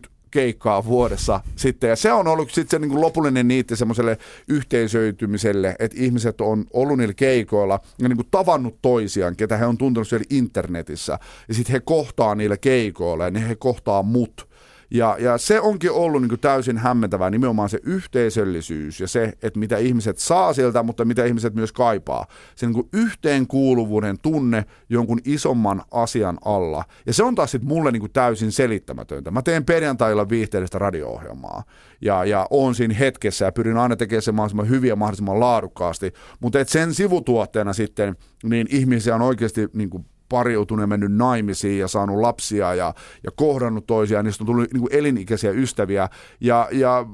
[0.05, 1.89] 30-60 keikkaa vuodessa sitten.
[1.89, 6.97] Ja se on ollut sitten se niin lopullinen niitti semmoiselle yhteisöitymiselle, että ihmiset on ollut
[6.97, 11.19] niillä keikoilla ja niin kuin tavannut toisiaan, ketä he on tuntenut siellä internetissä.
[11.47, 14.54] Ja sitten he kohtaa niillä keikoilla ja ne he kohtaa mut.
[14.91, 19.77] Ja, ja se onkin ollut niin täysin hämmentävää, nimenomaan se yhteisöllisyys ja se, että mitä
[19.77, 22.25] ihmiset saa sieltä, mutta mitä ihmiset myös kaipaa.
[22.55, 26.83] Se niin yhteenkuuluvuuden tunne jonkun isomman asian alla.
[27.05, 29.31] Ja se on taas sitten mulle niin täysin selittämätöntä.
[29.31, 31.63] Mä teen perjantailla viihteellistä radio-ohjelmaa
[32.01, 36.13] ja, ja on siinä hetkessä ja pyrin aina tekemään se mahdollisimman hyviä ja mahdollisimman laadukkaasti.
[36.39, 41.87] Mutta sen sivutuotteena sitten, niin ihmisiä on oikeasti niin kuin pariutunut ja mennyt naimisiin ja
[41.87, 46.09] saanut lapsia ja, ja kohdannut toisiaan, niistä on tullut niin kuin elinikäisiä ystäviä
[46.39, 47.05] ja, ja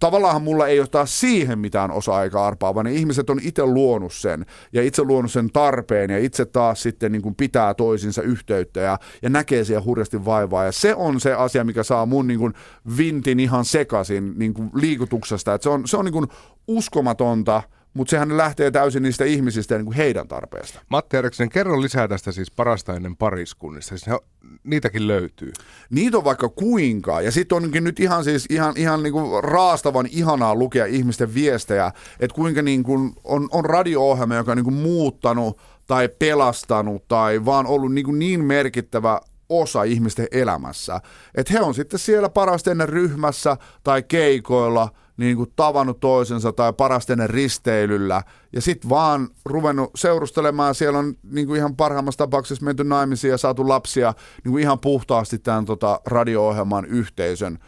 [0.00, 4.12] tavallaan mulla ei ole taas siihen mitään osa-aikaa arpaa, vaan ne ihmiset on itse luonut
[4.12, 8.80] sen ja itse luonut sen tarpeen ja itse taas sitten niin kuin pitää toisinsa yhteyttä
[8.80, 10.64] ja, ja näkee siihen hurjasti vaivaa.
[10.64, 12.54] Ja se on se asia, mikä saa mun niin kuin
[12.96, 15.54] vintin ihan sekaisin niin kuin liikutuksesta.
[15.54, 16.26] Et se on, se on niin kuin
[16.68, 17.62] uskomatonta,
[17.94, 20.80] mutta sehän lähtee täysin niistä ihmisistä ja niin kuin heidän tarpeesta.
[20.88, 23.88] Matti Järksen, kerro lisää tästä siis parasta ennen pariskunnista.
[23.88, 24.18] Siis ne,
[24.64, 25.52] niitäkin löytyy.
[25.90, 27.20] Niitä on vaikka kuinka.
[27.20, 31.92] Ja sitten onkin nyt ihan siis ihan, ihan niin kuin raastavan ihanaa lukea ihmisten viestejä,
[32.20, 37.44] että kuinka niin kuin on, on radio-ohjelma, joka on niin kuin muuttanut tai pelastanut tai
[37.44, 41.00] vaan ollut niin, kuin niin merkittävä osa ihmisten elämässä.
[41.34, 44.88] Että he on sitten siellä parasta ennen ryhmässä tai keikoilla–
[45.20, 50.74] niin kuin tavannut toisensa tai parasten risteilyllä ja sitten vaan ruvennut seurustelemaan.
[50.74, 54.78] Siellä on niin kuin ihan parhaimmassa tapauksessa menty naimisiin ja saatu lapsia niin kuin ihan
[54.78, 57.58] puhtaasti tämän tota, radio-ohjelman yhteisön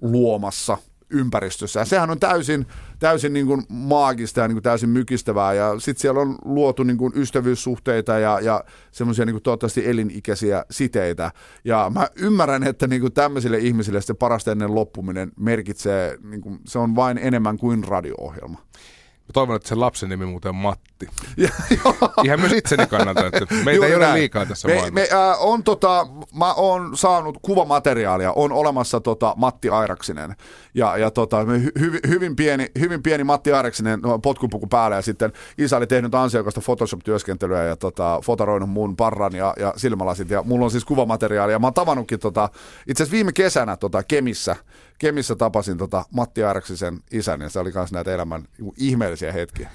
[0.00, 0.78] luomassa
[1.10, 1.84] ympäristössä.
[1.84, 2.66] Sehän on täysin,
[2.98, 5.52] täysin niin kuin maagista ja niin kuin täysin mykistävää.
[5.52, 11.30] Ja sitten siellä on luotu niin kuin ystävyyssuhteita ja, ja semmoisia niin toivottavasti elinikäisiä siteitä.
[11.64, 16.58] Ja mä ymmärrän, että niin kuin tämmöisille ihmisille se parasta ennen loppuminen merkitsee, niin kuin,
[16.66, 18.58] se on vain enemmän kuin radio-ohjelma.
[19.28, 20.88] Mä toivon, että sen lapsen nimi muuten on Matti.
[21.36, 21.48] Ja,
[22.24, 24.18] Ihan myös itseni kannalta, että meitä Juuri ei ole näin.
[24.18, 25.16] liikaa tässä me, maailmassa.
[25.16, 30.36] Me, äh, on tota, mä oon saanut kuvamateriaalia, on olemassa tota Matti Airaksinen.
[30.74, 31.44] Ja, ja tota,
[31.80, 36.14] hy, hyvin, pieni, hyvin pieni Matti Airaksinen no, potkupuku päällä ja sitten isä oli tehnyt
[36.14, 40.30] ansiokasta Photoshop-työskentelyä ja tota, fotaroinut mun parran ja, ja silmälasit.
[40.30, 41.58] Ja mulla on siis kuvamateriaalia.
[41.58, 42.48] Mä oon tavannutkin tota,
[42.86, 44.56] itse asiassa viime kesänä tota, Kemissä
[44.98, 48.44] Kemissä tapasin tota Matti Airaksisen isän ja se oli myös näitä elämän
[48.76, 49.70] ihmeellisiä hetkiä.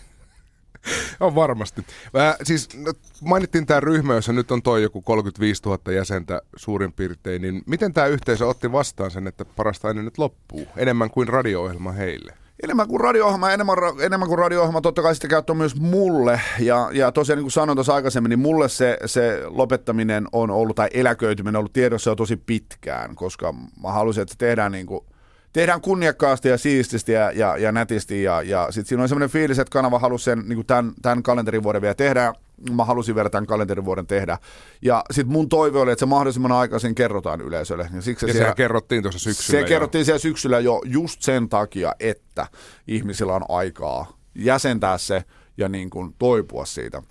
[1.20, 1.86] on varmasti.
[2.18, 6.94] Äh, siis no, mainittiin tämä ryhmä, jossa nyt on toi joku 35 000 jäsentä suurin
[6.94, 10.68] piirtein, niin miten tämä yhteisö otti vastaan sen, että parasta aina nyt loppuu?
[10.78, 12.34] Enemmän kuin radio-ohjelma heille?
[12.64, 16.42] Enemmän kuin radio-ohjelma, enemmän, enemmän kuin radio-ohjelma, totta kai sitä käyttää myös mulle.
[16.60, 20.76] Ja, ja tosiaan niin kuin sanoin tuossa aikaisemmin, niin mulle se, se lopettaminen on ollut,
[20.76, 24.86] tai eläköityminen on ollut tiedossa jo tosi pitkään, koska mä halusin, että se tehdään niin
[24.86, 25.06] kuin
[25.54, 28.24] tehdään kunniakkaasti ja siististi ja, ja, ja nätisti.
[28.24, 31.82] Ja, ja sitten siinä on semmoinen fiilis, että kanava halusi sen niin tämän, tämän kalenterivuoden
[31.82, 32.34] vielä tehdä.
[32.72, 34.38] Mä halusin vielä tämän kalenterivuoden tehdä.
[34.82, 37.90] Ja sitten mun toive oli, että se mahdollisimman aikaisin kerrotaan yleisölle.
[37.94, 39.60] Ja, siksi ja siellä, kerrottiin tuossa syksyllä.
[39.60, 39.68] Se jo.
[39.68, 42.48] kerrottiin siellä syksyllä jo just sen takia, että
[42.88, 45.24] ihmisillä on aikaa jäsentää se
[45.58, 47.02] ja niin kuin toipua siitä.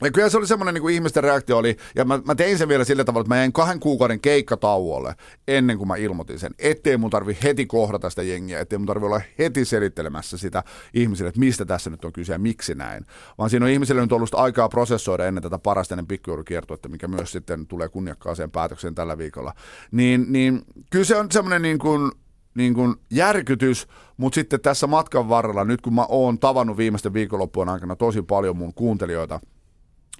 [0.00, 2.68] Ja kyllä se oli semmoinen niin kuin ihmisten reaktio oli, ja mä, mä tein sen
[2.68, 5.14] vielä sillä tavalla, että mä jäin kahden kuukauden keikkatauolle
[5.48, 9.06] ennen kuin mä ilmoitin sen, ettei mun tarvi heti kohdata sitä jengiä, ettei mun tarvi
[9.06, 10.62] olla heti selittelemässä sitä
[10.94, 13.06] ihmisille, että mistä tässä nyt on kyse ja miksi näin.
[13.38, 17.32] Vaan siinä on ihmisille nyt ollut aikaa prosessoida ennen tätä parasta ennen pikkujoulukiertoa, mikä myös
[17.32, 19.54] sitten tulee kunniakkaaseen päätökseen tällä viikolla.
[19.90, 22.12] Niin, niin kyllä se on semmoinen niin kuin,
[22.54, 27.68] niin kuin järkytys, mutta sitten tässä matkan varrella, nyt kun mä oon tavannut viimeisten viikonloppujen
[27.68, 29.40] aikana tosi paljon mun kuuntelijoita–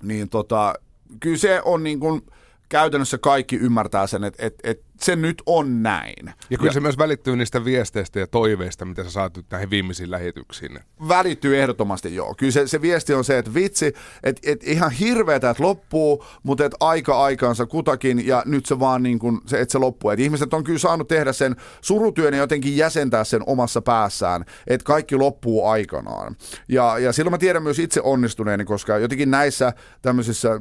[0.05, 0.75] niin tota,
[1.21, 2.23] kyllä se on niin kuin,
[2.69, 6.27] käytännössä kaikki ymmärtää sen, että, että, että se nyt on näin.
[6.51, 9.71] Ja kyllä ja, se myös välittyy niistä viesteistä ja toiveista, mitä sä saat nyt näihin
[9.71, 10.79] viimeisiin lähetyksiin.
[11.09, 12.35] Välittyy ehdottomasti joo.
[12.35, 13.87] Kyllä se, se viesti on se, että vitsi,
[14.23, 19.03] että, että ihan hirveetä, että loppuu, mutta että aika aikaansa kutakin ja nyt se vaan
[19.03, 20.11] niin kuin, se, että se loppuu.
[20.11, 24.85] Että ihmiset on kyllä saanut tehdä sen surutyön ja jotenkin jäsentää sen omassa päässään, että
[24.85, 26.37] kaikki loppuu aikanaan.
[26.69, 30.61] Ja, ja silloin mä tiedän myös itse onnistuneeni, koska jotenkin näissä tämmöisissä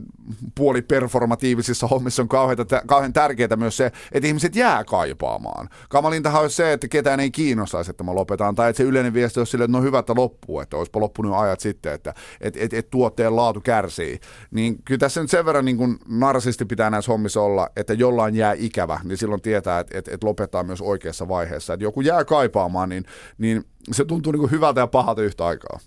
[0.55, 5.69] puoliperformatiivisissa hommissa on kauhean, kauhean tärkeää myös se, että ihmiset jää kaipaamaan.
[5.89, 9.39] Kamalintahan olisi se, että ketään ei kiinnostaisi, että mä lopetan, tai että se yleinen viesti
[9.39, 12.73] olisi sille, että no hyvä, että loppuu, että olisipa loppunut ajat sitten, että et, et,
[12.73, 14.19] et tuotteen laatu kärsii.
[14.51, 18.35] Niin kyllä tässä nyt sen verran niin kuin narsisti pitää näissä hommissa olla, että jollain
[18.35, 21.73] jää ikävä, niin silloin tietää, että et, et lopettaa myös oikeassa vaiheessa.
[21.73, 23.05] Että joku jää kaipaamaan, niin,
[23.37, 25.79] niin se tuntuu niin kuin hyvältä ja pahalta yhtä aikaa.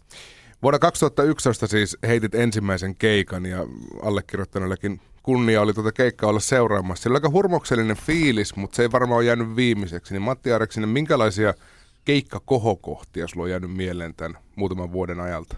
[0.63, 3.67] Vuonna 2011 siis heitit ensimmäisen keikan ja
[4.03, 7.03] allekirjoittaneellekin kunnia oli tuota keikkaa olla seuraamassa.
[7.03, 10.15] Sillä aika hurmoksellinen fiilis, mutta se ei varmaan ole jäänyt viimeiseksi.
[10.15, 11.55] Niin Matti Areksinen, minkälaisia
[12.05, 15.57] keikkakohokohtia sulla on jäänyt mieleen tämän muutaman vuoden ajalta?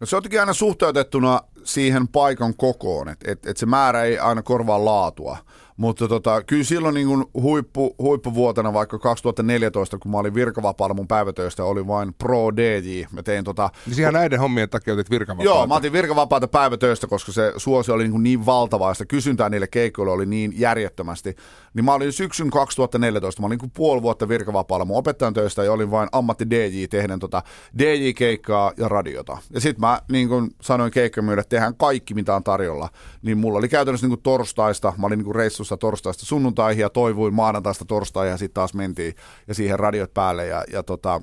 [0.00, 4.42] No se on aina suhteutettuna siihen paikan kokoon, että et, et se määrä ei aina
[4.42, 5.38] korvaa laatua.
[5.80, 11.08] Mutta tota, kyllä silloin niin kuin huippu, huippuvuotena, vaikka 2014, kun mä olin virkavapaalla mun
[11.08, 13.02] päivätöistä, oli vain Pro DJ.
[13.12, 13.70] Mä tein tota...
[13.86, 15.50] Niin ihan näiden hommien takia otit virkavapaata?
[15.50, 19.06] Joo, mä otin virkavapaata päivätöistä, koska se suosi oli niin, kuin niin valtavaa, ja sitä
[19.06, 21.36] kysyntää niille keikoille oli niin järjettömästi.
[21.74, 25.72] Niin mä olin syksyn 2014, mä olin niin puoli vuotta virkavapaalla mun opettajan töistä, ja
[25.72, 27.42] olin vain ammatti DJ tehden tota
[27.78, 29.38] DJ-keikkaa ja radiota.
[29.50, 32.88] Ja sitten mä niin kuin sanoin keikkamyydä, tehdään kaikki, mitä on tarjolla.
[33.22, 36.90] Niin mulla oli käytännössä niin kuin torstaista, mä olin niin kuin reissussa torstaista sunnuntaihin ja
[36.90, 39.14] toivuin maanantaista torstaihin ja sitten taas mentiin
[39.48, 41.22] ja siihen radiot päälle ja, ja tota,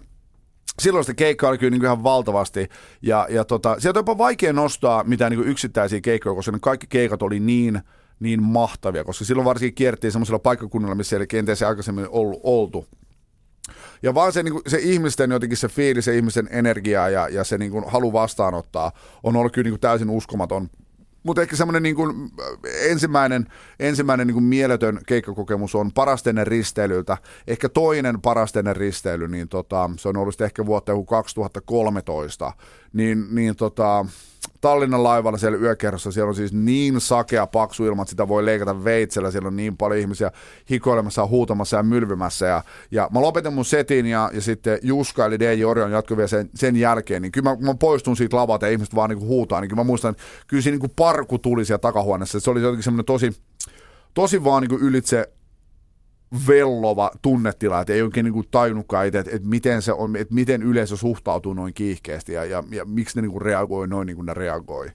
[0.79, 2.67] silloin sitä keikkaa oli kyllä niin ihan valtavasti.
[3.01, 6.87] Ja, ja tota, sieltä on jopa vaikea nostaa mitään niin yksittäisiä keikkoja, koska ne kaikki
[6.87, 7.81] keikat oli niin,
[8.19, 12.85] niin mahtavia, koska silloin varsinkin kiertiin semmoisella paikkakunnalla, missä ei kenties aikaisemmin ollut oltu.
[14.03, 17.43] Ja vaan se, niin kuin, se ihmisten jotenkin se fiilis, se ihmisten energia ja, ja
[17.43, 18.91] se niin kuin, halu vastaanottaa
[19.23, 20.69] on ollut kyllä niin kuin, täysin uskomaton.
[21.27, 22.29] Mutta ehkä semmoinen niin kuin,
[22.81, 23.47] ensimmäinen,
[23.79, 27.17] ensimmäinen niin kuin mieletön keikkakokemus on parasteinen risteilyltä.
[27.47, 32.53] Ehkä toinen parasteinen risteily, niin tota, se on ollut ehkä vuotta 2013.
[32.93, 34.05] Niin, niin tota,
[34.61, 38.83] Tallinnan laivalla siellä yökerrossa, siellä on siis niin sakea paksu ilma, että sitä voi leikata
[38.83, 40.31] veitsellä, siellä on niin paljon ihmisiä
[40.69, 42.45] hikoilemassa, huutamassa ja mylvymässä.
[42.45, 46.27] Ja, ja mä lopetin mun setin ja, ja sitten Juska eli DJ Orion jatkoi vielä
[46.27, 49.29] sen, sen jälkeen, niin kyllä mä, mä poistun siitä lavalta ja ihmiset vaan niin kuin
[49.29, 50.15] huutaa, niin kyllä mä muistan,
[50.47, 53.31] kyllä siinä niin kuin parku tuli siellä takahuoneessa, se oli jotenkin semmoinen tosi,
[54.13, 55.29] tosi vaan niin kuin ylitse
[56.47, 60.33] vellova tunnetila, että ei oikein niin kuin tajunnutkaan itse, että, että, miten, se on, että
[60.33, 64.15] miten yleisö suhtautuu noin kiihkeästi ja, ja, ja miksi ne niin kuin reagoi noin niin
[64.15, 64.91] kuin ne reagoi.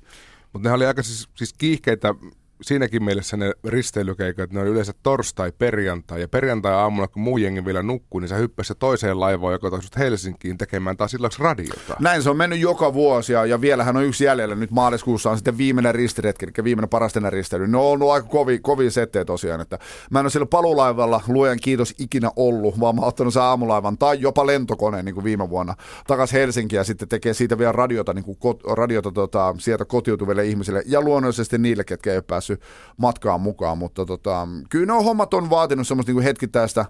[0.53, 2.15] Mutta ne oli aika siis, siis kiihkeitä
[2.63, 6.21] siinäkin mielessä ne risteilykeikat, ne on yleensä torstai, perjantai.
[6.21, 9.89] Ja perjantai aamulla, kun muu jengi vielä nukkuu, niin sä hyppäsi toiseen laivaan, joka toisi
[9.99, 11.97] Helsinkiin tekemään taas illaksi radiota.
[12.01, 14.55] Näin se on mennyt joka vuosi ja, ja vielähän on yksi jäljellä.
[14.55, 17.67] Nyt maaliskuussa on sitten viimeinen ristiretki, eli viimeinen parastena risteily.
[17.67, 19.61] Ne on ollut aika kovia, kovia settejä tosiaan.
[19.61, 19.79] Että
[20.11, 23.99] mä en ole sillä palulaivalla, luojan kiitos, ikinä ollut, vaan mä oon ottanut sen aamulaivan
[23.99, 25.75] tai jopa lentokoneen niin kuin viime vuonna
[26.07, 30.47] takaisin Helsinkiin ja sitten tekee siitä vielä radiota, niin kuin kot, radiota tota, sieltä kotiutuville
[30.47, 34.93] ihmisille ja luonnollisesti niille, ketkä ei ole päässyt päässyt matkaan mukaan, mutta tota, kyllä ne
[34.93, 36.85] on hommat on vaatinut semmoista niin hetkittäistä,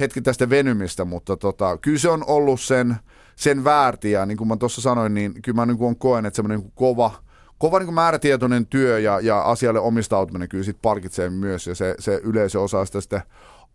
[0.00, 2.96] hetkittäistä venymistä, mutta tota, kyllä se on ollut sen,
[3.36, 6.36] sen väärti ja niin kuin mä tuossa sanoin, niin kyllä mä niin kuin koen, että
[6.36, 7.12] semmoinen niin kova,
[7.58, 12.20] kova niin määrätietoinen työ ja, ja asialle omistautuminen kyllä sit palkitsee myös ja se, se
[12.24, 13.22] yleisö osaa sitä sitten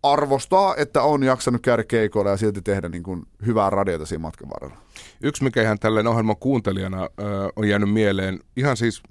[0.04, 4.50] arvostaa, että on jaksanut käydä keikoilla ja silti tehdä niin kuin hyvää radiota siinä matkan
[4.50, 4.84] varrella.
[5.22, 7.10] Yksi, mikä ihan tälleen ohjelman kuuntelijana ö,
[7.56, 9.04] on jäänyt mieleen, ihan siis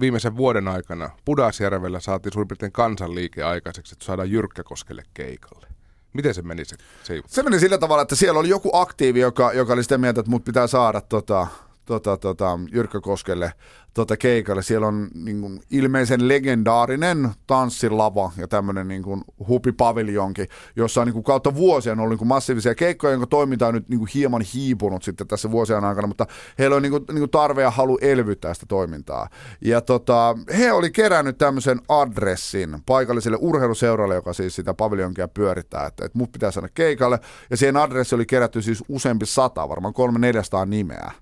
[0.00, 5.66] viimeisen vuoden aikana Pudasjärvellä saatiin suurin piirtein kansanliike aikaiseksi, että saadaan Jyrkkäkoskelle keikalle.
[6.12, 9.52] Miten se meni se, se Se meni sillä tavalla, että siellä oli joku aktiivi, joka,
[9.52, 11.46] joka oli sitä mieltä, että mut pitää saada tota,
[11.88, 13.52] tota, tota, Jyrkkä Koskelle
[13.94, 14.62] tota, keikalle.
[14.62, 20.46] Siellä on niin kuin, ilmeisen legendaarinen tanssilava ja tämmöinen niin kuin, hupipaviljonki,
[20.76, 23.74] jossa on niin kuin, kautta vuosia on ollut niin kuin, massiivisia keikkoja, jonka toiminta on
[23.74, 26.26] nyt niin kuin, hieman hiipunut sitten tässä vuosien aikana, mutta
[26.58, 29.28] heillä on niin kuin, niin kuin, tarve ja halu elvyttää sitä toimintaa.
[29.60, 36.04] Ja tota, he oli kerännyt tämmöisen adressin paikalliselle urheiluseuralle, joka siis sitä paviljonkia pyörittää, että,
[36.04, 37.20] että mut pitää saada keikalle.
[37.50, 41.12] Ja siihen adressi oli kerätty siis useampi sata, varmaan kolme neljästaan nimeä.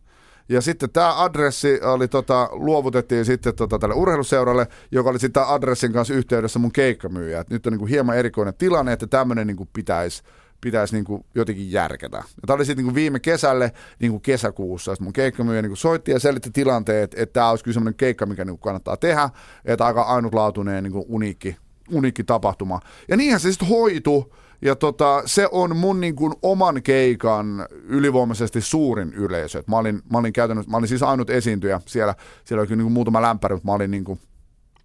[0.49, 5.93] Ja sitten tämä adressi oli, tota, luovutettiin sitten tota, tälle urheiluseuralle, joka oli sitten adressin
[5.93, 7.41] kanssa yhteydessä mun keikkamyyjä.
[7.41, 10.23] Et nyt on niinku hieman erikoinen tilanne, että tämmöinen niinku pitäisi
[10.61, 12.17] pitäisi niinku jotenkin järketä.
[12.17, 16.21] Ja tämä oli sitten niinku viime kesälle, niinku kesäkuussa, sitten mun keikkamyyjä niinku soitti ja
[16.21, 19.31] selitti tilanteet, että tämä olisi kyllä semmoinen keikka, mikä niinku kannattaa tehdä,
[19.65, 21.57] että aika ainutlaatuinen niinku uniikki,
[21.93, 22.81] uniikki tapahtuma.
[23.09, 28.61] Ja niinhän se sitten hoitu, ja tota, se on mun niin kuin oman keikan ylivoimaisesti
[28.61, 29.63] suurin yleisö.
[29.67, 32.15] mä olin, mä olin käytännössä, mä olin siis ainut esiintyjä siellä.
[32.45, 34.21] Siellä oli niin kuin muutama lämpäri, mutta mä olin niin kuin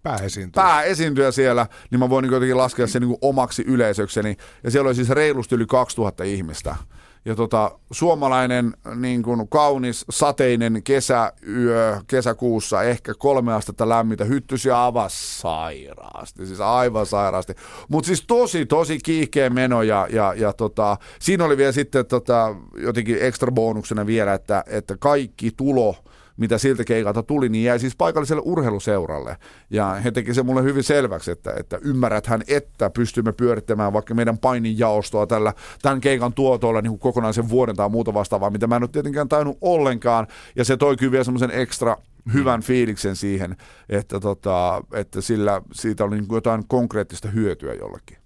[0.02, 0.64] pääesiintyjä.
[0.64, 4.36] pääesiintyjä siellä, niin mä voin niin jotenkin laskea sen niin kuin omaksi yleisökseni.
[4.64, 6.76] Ja siellä oli siis reilusti yli 2000 ihmistä
[7.24, 15.10] ja tota, suomalainen niin kuin kaunis sateinen kesäyö kesäkuussa, ehkä kolme astetta lämmintä, hyttysi aivan
[15.12, 17.54] sairaasti, siis aivan sairaasti.
[17.88, 22.54] Mutta siis tosi, tosi kiihkeä meno ja, ja, ja tota, siinä oli vielä sitten tota,
[22.76, 25.96] jotenkin ekstra bonuksena vielä, että, että kaikki tulo–
[26.36, 29.36] mitä siltä keikalta tuli, niin jäi siis paikalliselle urheiluseuralle.
[29.70, 34.38] Ja he teki se mulle hyvin selväksi, että, että ymmärräthän, että pystymme pyörittämään vaikka meidän
[34.38, 38.82] paininjaostoa tällä, tämän keikan tuotolla niin kuin kokonaisen vuoden tai muuta vastaavaa, mitä mä en
[38.82, 40.26] ole tietenkään tainnut ollenkaan.
[40.56, 41.96] Ja se toi kyllä vielä semmoisen ekstra
[42.32, 42.64] hyvän mm.
[42.64, 43.56] fiiliksen siihen,
[43.88, 48.16] että, tota, että sillä, siitä oli niin kuin jotain konkreettista hyötyä jollekin.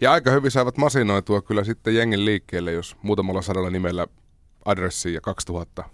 [0.00, 4.06] Ja aika hyvin saivat masinoitua kyllä sitten jengin liikkeelle, jos muutamalla sadalla nimellä
[4.64, 5.84] adressi ja 2000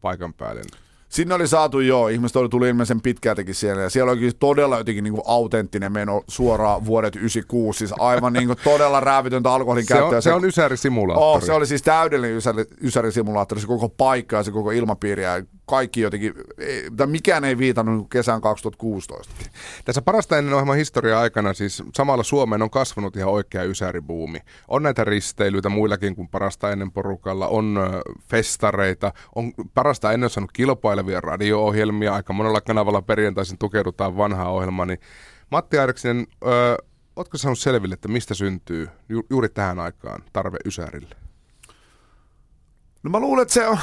[0.00, 0.89] paikan päälle.
[1.10, 5.04] Sinne oli saatu jo, ihmiset oli tullut ilmeisen pitkältäkin siellä, ja siellä oli todella jotenkin
[5.04, 9.94] niin kuin autenttinen meno suoraan vuodet 96, siis aivan niin kuin todella räävitöntä alkoholin se
[9.94, 10.16] käyttöä.
[10.16, 11.42] On, se, se on ysärisimulaattori.
[11.42, 15.42] Oh, se oli siis täydellinen ysäri, ysärisimulaattori, se koko paikka ja se koko ilmapiiri, ja
[15.66, 16.34] kaikki jotenkin,
[16.96, 19.32] tai mikään ei viitannut niin kesään 2016.
[19.84, 24.38] Tässä parasta ennen ohjelman historia aikana siis samalla Suomeen on kasvanut ihan oikea ysäribuumi.
[24.68, 27.78] On näitä risteilyitä muillakin kuin parasta ennen porukalla, on
[28.28, 30.52] festareita, on parasta ennen saanut
[31.00, 34.98] kilpailevia radio-ohjelmia, aika monella kanavalla perjantaisin tukeudutaan vanhaa ohjelmaa, niin
[35.50, 36.76] Matti Aireksinen, öö,
[37.16, 41.16] ootko saanut selville, että mistä syntyy ju- juuri tähän aikaan tarve Ysärille?
[43.02, 43.78] No mä luulen, että se on...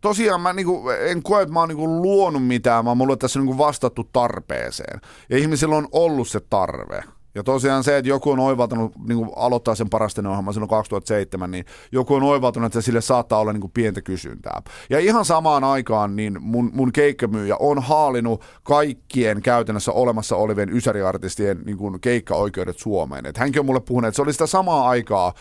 [0.00, 3.38] Tosiaan mä niinku, en koe, että mä oon niinku luonut mitään, vaan mulla on tässä
[3.40, 5.00] niinku vastattu tarpeeseen.
[5.30, 7.02] Ja ihmisillä on ollut se tarve.
[7.34, 11.50] Ja tosiaan se, että joku on oivaltanut, niin kuin aloittaa sen parasten ohjelman silloin 2007,
[11.50, 14.62] niin joku on oivaltanut, että sille saattaa olla niin kuin pientä kysyntää.
[14.90, 21.62] Ja ihan samaan aikaan niin mun, mun keikkamyyjä on haalinut kaikkien käytännössä olemassa olevien ysäriartistien
[21.64, 23.26] niin kuin keikkaoikeudet Suomeen.
[23.26, 25.32] Et hänkin on mulle puhunut, että se oli sitä samaa aikaa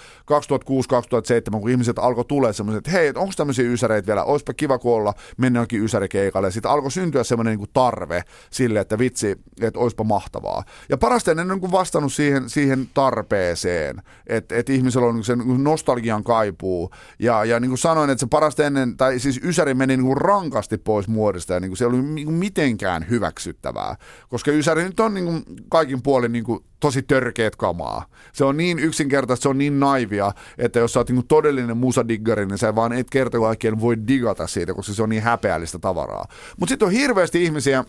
[1.56, 5.14] 2006-2007, kun ihmiset alkoi tulla semmoiset, että hei, onko tämmöisiä ysäreitä vielä, olisipa kiva kuolla,
[5.38, 6.52] mennä jokin ysärikeikalle.
[6.52, 10.64] Sitten alkoi syntyä semmoinen niin tarve sille, että vitsi, että olisipa mahtavaa.
[10.90, 16.92] Ja parasten ennen kuin vastannut siihen, siihen tarpeeseen, että et ihmisellä on sen nostalgian kaipuu.
[17.20, 20.18] Ja, ja niin kuin sanoin, että se parasta ennen, tai siis Ysäri meni niin kuin
[20.18, 23.96] rankasti pois muodista ja niin kuin se ei ollut niin kuin mitenkään hyväksyttävää.
[24.30, 28.06] Koska Ysäri nyt on niin kuin kaikin puolin niin kuin tosi törkeät kamaa.
[28.34, 32.46] Se on niin yksinkertaista, se on niin naivia, että jos sä oot niin todellinen musadiggari,
[32.46, 36.26] niin sä vaan et kerta kaikkien voi digata siitä, koska se on niin häpeällistä tavaraa.
[36.60, 37.86] Mutta sitten on hirveästi ihmisiä,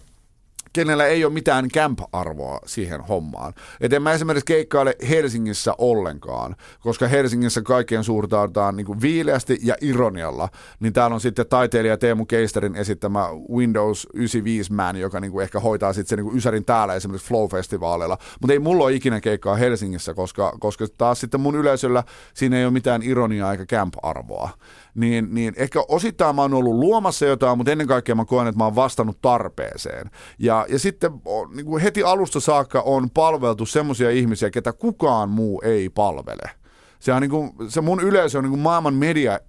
[0.74, 3.52] kenellä ei ole mitään camp-arvoa siihen hommaan.
[3.80, 10.48] Et en mä esimerkiksi keikkaile Helsingissä ollenkaan, koska Helsingissä kaikkien suurtautaan niin viileästi ja ironialla,
[10.80, 15.60] niin täällä on sitten taiteilija Teemu Keisterin esittämä Windows 95 Man, joka niin kuin ehkä
[15.60, 18.16] hoitaa sitten se niin kuin Ysärin täällä esimerkiksi Flow-festivaaleilla.
[18.40, 22.02] Mutta ei mulla ole ikinä keikkaa Helsingissä, koska, koska taas sitten mun yleisöllä
[22.34, 24.50] siinä ei ole mitään ironiaa eikä camp-arvoa
[24.94, 28.58] niin, niin ehkä osittain mä oon ollut luomassa jotain, mutta ennen kaikkea mä koen, että
[28.58, 30.10] mä oon vastannut tarpeeseen.
[30.38, 31.12] Ja, ja sitten
[31.54, 36.50] niin kuin heti alusta saakka on palveltu semmoisia ihmisiä, ketä kukaan muu ei palvele.
[36.98, 39.40] Se, on niin kuin, se mun yleisö on niin kuin maailman media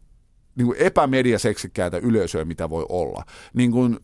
[0.56, 3.24] niin kuin epämediaseksikkäitä yleisöä, mitä voi olla.
[3.54, 4.00] Niin kuin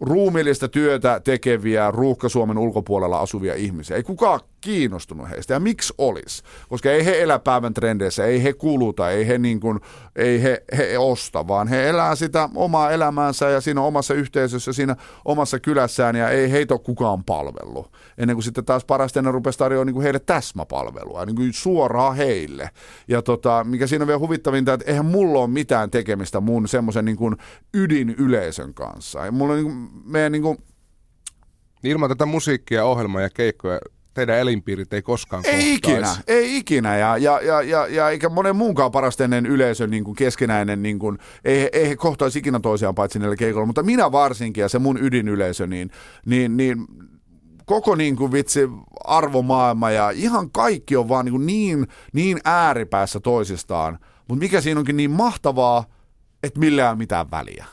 [0.00, 3.96] ruumiillista työtä tekeviä ruuhka-Suomen ulkopuolella asuvia ihmisiä.
[3.96, 5.54] Ei kukaan kiinnostunut heistä.
[5.54, 6.42] Ja miksi olisi?
[6.68, 9.80] Koska ei he elä päivän trendeissä, ei he kuluta, ei he, niin kuin,
[10.16, 14.96] ei he, he osta, vaan he elää sitä omaa elämäänsä ja siinä omassa yhteisössä, siinä
[15.24, 17.92] omassa kylässään ja ei heitä ole kukaan palvellut.
[18.18, 22.16] Ennen kuin sitten taas parasta ennen rupesi tarjoamaan niin kuin heille täsmäpalvelua, niin kuin suoraan
[22.16, 22.70] heille.
[23.08, 27.04] Ja tota, mikä siinä on vielä huvittavinta, että eihän mulla ole mitään tekemistä mun semmoisen
[27.04, 27.36] niin kuin
[27.74, 29.24] ydinyleisön kanssa.
[29.24, 30.58] Ja mulla on niin kuin, meidän niin kuin,
[31.84, 33.80] Ilman tätä musiikkia, ohjelmaa ja keikkoja
[34.26, 36.96] teidän elinpiirit ei koskaan Ei ikinä, ei ikinä.
[36.96, 41.18] Ja, ja, ja, ja, ja eikä monen muunkaan parastenen yleisön niin kuin keskinäinen, niin kuin,
[41.44, 44.98] ei, ei he kohtaisi ikinä toisiaan paitsi niillä keikoilla, mutta minä varsinkin ja se mun
[45.02, 45.90] ydinyleisö, niin,
[46.26, 46.86] niin, niin
[47.64, 48.68] koko niin kuin vitsi
[49.04, 53.98] arvomaailma ja ihan kaikki on vaan niin, kuin niin, niin ääripäässä toisistaan.
[54.28, 55.84] Mutta mikä siinä onkin niin mahtavaa,
[56.42, 57.66] että millään mitään väliä.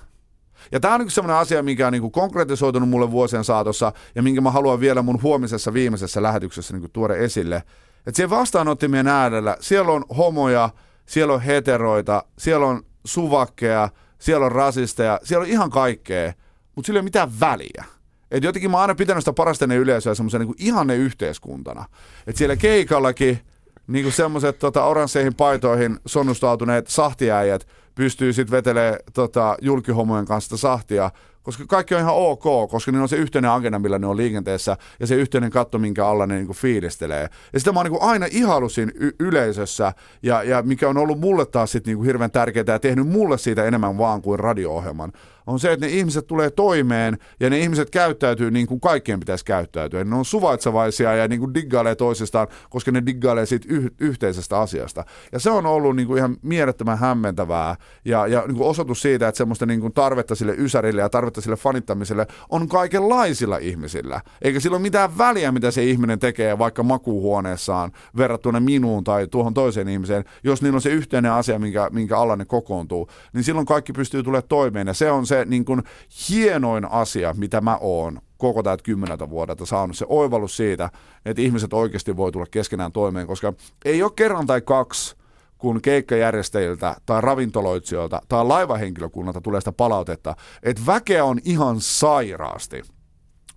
[0.72, 4.42] Ja tämä on niin sellainen asia, mikä on niin konkretisoitunut mulle vuosien saatossa ja minkä
[4.42, 7.64] mä haluan vielä mun huomisessa viimeisessä lähetyksessä niin tuoda esille.
[8.08, 10.70] Että siellä vastaanottimien äärellä, siellä on homoja,
[11.06, 16.34] siellä on heteroita, siellä on suvakkeja, siellä on rasisteja, siellä on ihan kaikkea,
[16.76, 17.84] mutta sillä ei ole mitään väliä.
[18.32, 21.86] Et jotenkin mä oon aina pitänyt sitä parastenen yleisöä semmoisen niin ihanne yhteiskuntana.
[22.28, 23.40] Että siellä keikallakin
[23.88, 31.12] niin kuin semmoiset tota, oransseihin paitoihin sonnustautuneet sahtiäijät pystyy sitten vetelemään tota, julkihomojen kanssa sahtia,
[31.48, 34.78] koska kaikki on ihan ok, koska niillä on se yhteinen agenda, millä ne on liikenteessä,
[35.00, 37.30] ja se yhteinen katto, minkä alla ne niinku fiilistelee.
[37.54, 41.20] Ja sitä mä oon niinku aina ihailu siinä y- yleisössä, ja, ja mikä on ollut
[41.20, 45.12] mulle taas sit niinku hirveän tärkeää ja tehnyt mulle siitä enemmän vaan kuin radio-ohjelman,
[45.48, 49.46] on se, että ne ihmiset tulee toimeen ja ne ihmiset käyttäytyy niin kuin kaikkien pitäisi
[49.46, 50.04] käyttäytyä.
[50.04, 55.04] Ne on suvaitsevaisia ja niin kuin diggailee toisistaan, koska ne diggailee siitä yh- yhteisestä asiasta.
[55.32, 59.28] Ja se on ollut niin kuin ihan mielettömän hämmentävää ja, ja niin kuin osoitus siitä,
[59.28, 64.22] että semmoista niin kuin tarvetta sille ysärille ja tarvetta sille fanittamiselle on kaikenlaisilla ihmisillä.
[64.42, 69.54] Eikä sillä ole mitään väliä, mitä se ihminen tekee vaikka makuuhuoneessaan verrattuna minuun tai tuohon
[69.54, 70.24] toiseen ihmiseen.
[70.44, 74.24] Jos niillä on se yhteinen asia, minkä, minkä alla ne kokoontuu, niin silloin kaikki pystyy
[74.24, 74.88] tulemaan toimeen.
[74.88, 75.84] Ja se on se niin kuin
[76.30, 79.98] hienoin asia, mitä mä oon koko täältä kymmeneltä vuodelta saanut.
[79.98, 80.90] Se oivallus siitä,
[81.26, 83.54] että ihmiset oikeasti voi tulla keskenään toimeen, koska
[83.86, 85.16] ei ole kerran tai kaksi,
[85.58, 92.82] kun keikkajärjestäjiltä tai ravintoloitsijoilta tai laivahenkilökunnalta tulee sitä palautetta, että väkeä on ihan sairaasti.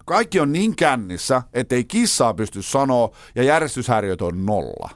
[0.06, 4.90] Kaikki on niin kännissä, että ei kissaa pysty sanoa ja järjestyshäiriöt on nolla.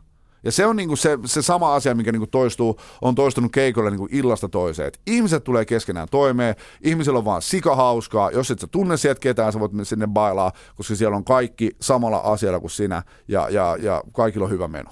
[0.44, 4.08] Ja se on niinku se, se sama asia, mikä niinku toistuu, on toistunut keikolla niinku
[4.10, 4.88] illasta toiseen.
[4.88, 8.30] Et ihmiset tulee keskenään toimeen, ihmisillä on vaan sikahauskaa.
[8.30, 11.70] Jos et sä tunne sieltä ketään, sä voit mennä sinne bailaa, koska siellä on kaikki
[11.80, 14.90] samalla asialla kuin sinä ja, ja, ja kaikilla on hyvä meno.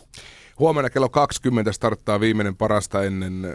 [0.63, 3.55] Huomenna kello 20 starttaa viimeinen parasta ennen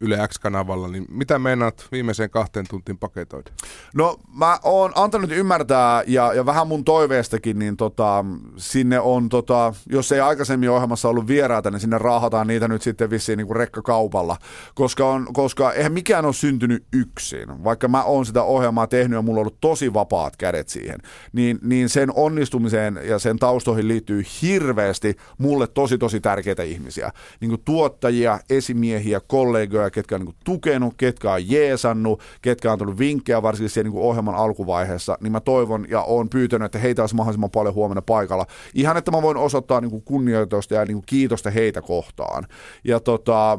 [0.00, 3.50] Yle X-kanavalla, niin mitä meinaat viimeiseen kahteen tuntiin paketoida?
[3.94, 8.24] No mä oon antanut ymmärtää ja, ja vähän mun toiveestakin, niin tota,
[8.56, 13.10] sinne on, tota, jos ei aikaisemmin ohjelmassa ollut vieraita, niin sinne raahataan niitä nyt sitten
[13.10, 14.36] vissiin niin kuin rekkakaupalla,
[14.74, 17.64] koska, on, koska eihän mikään ole syntynyt yksin.
[17.64, 20.98] Vaikka mä oon sitä ohjelmaa tehnyt ja mulla on ollut tosi vapaat kädet siihen,
[21.32, 27.12] niin, niin sen onnistumiseen ja sen taustoihin liittyy hirveästi mulle tosi tosi tärkeitä ihmisiä.
[27.40, 32.78] Niin kuin tuottajia, esimiehiä, kollegoja, ketkä on niin kuin tukenut, ketkä on jeesannut, ketkä on
[32.78, 36.78] tullut vinkkejä varsinkin siellä niin kuin ohjelman alkuvaiheessa, niin mä toivon ja oon pyytänyt, että
[36.78, 38.46] heitä olisi mahdollisimman paljon huomenna paikalla.
[38.74, 42.46] Ihan, että mä voin osoittaa niin kuin kunnioitusta ja niin kuin kiitosta heitä kohtaan.
[42.84, 43.58] Ja tota,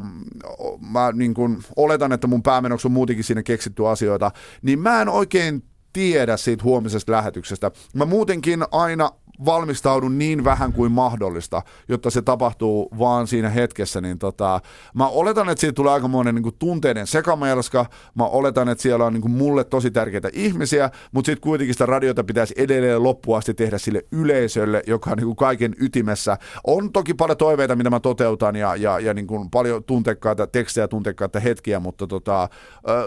[0.91, 5.09] mä niin kuin oletan, että mun päämenoksi on muutenkin siinä keksitty asioita, niin mä en
[5.09, 5.63] oikein
[5.93, 7.71] tiedä siitä huomisesta lähetyksestä.
[7.93, 9.11] Mä muutenkin aina
[9.45, 14.61] valmistaudun niin vähän kuin mahdollista, jotta se tapahtuu vaan siinä hetkessä, niin tota,
[14.93, 17.85] mä oletan, että siitä tulee aikamoinen niin kuin tunteiden sekamelska,
[18.15, 21.85] mä oletan, että siellä on niin kuin mulle tosi tärkeitä ihmisiä, mutta sitten kuitenkin sitä
[21.85, 26.37] radiota pitäisi edelleen loppuasti tehdä sille yleisölle, joka on niin kuin kaiken ytimessä.
[26.67, 30.87] On toki paljon toiveita, mitä mä toteutan ja, ja, ja niin kuin paljon tuntekkaita tekstejä,
[30.87, 32.49] tuntekkaita hetkiä, mutta tota,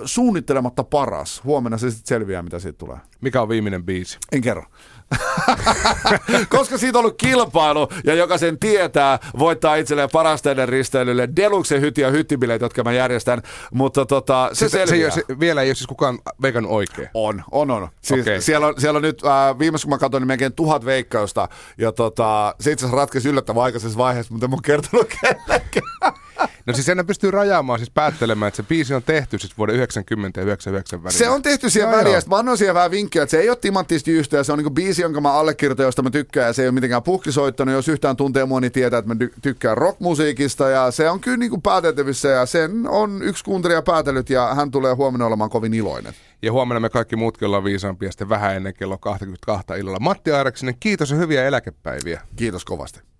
[0.05, 1.45] suunnittelematta paras.
[1.45, 2.99] Huomenna se sitten selviää, mitä siitä tulee.
[3.20, 4.18] Mikä on viimeinen biisi?
[4.32, 4.64] En kerro.
[6.48, 12.00] Koska siitä on ollut kilpailu ja joka sen tietää, voittaa itselleen parasteiden risteilylle Deluxe hytti
[12.00, 13.42] ja hyttibileet, jotka mä järjestän.
[13.72, 17.09] Mutta tota, se, se, se, se, vielä ei ole siis kukaan veikannut oikein.
[17.14, 17.88] On, on, on.
[18.00, 18.40] Siis okay.
[18.40, 21.48] siellä, on siellä on nyt, äh, viimeis kun mä katsoin, niin melkein tuhat veikkausta.
[21.78, 26.24] Ja tota, se itse asiassa ratkesi yllättävän aikaisessa vaiheessa, mutta en mä kertonut kellekään.
[26.66, 30.41] No siis sen pystyy rajaamaan, siis päättelemään, että se biisi on tehty siis vuoden 90
[30.41, 31.18] ja 99 välillä.
[31.18, 32.20] Se on tehty siellä no väliä.
[32.26, 35.03] Mä annoin siihen vähän vinkkiä, että se ei ole timanttista jystä, se on niinku biisi,
[35.03, 37.74] jonka mä allekirjoitan, josta mä tykkään, ja se ei ole mitenkään puhkisoittanut.
[37.74, 41.61] Jos yhtään tuntee mua, niin tietää, että mä tykkään rockmusiikista, ja se on kyllä niinku
[41.61, 46.14] pääteltävissä, ja sen on yksi kuuntelija päätellyt, ja hän tulee huomenna olemaan kovin iloinen.
[46.43, 50.01] Ja huomenna me kaikki muutkin ollaan viisaampia sitten vähän ennen kello 22 illalla.
[50.01, 52.20] Matti Airaksinen, kiitos ja hyviä eläkepäiviä.
[52.37, 53.13] Kiitos kovasti.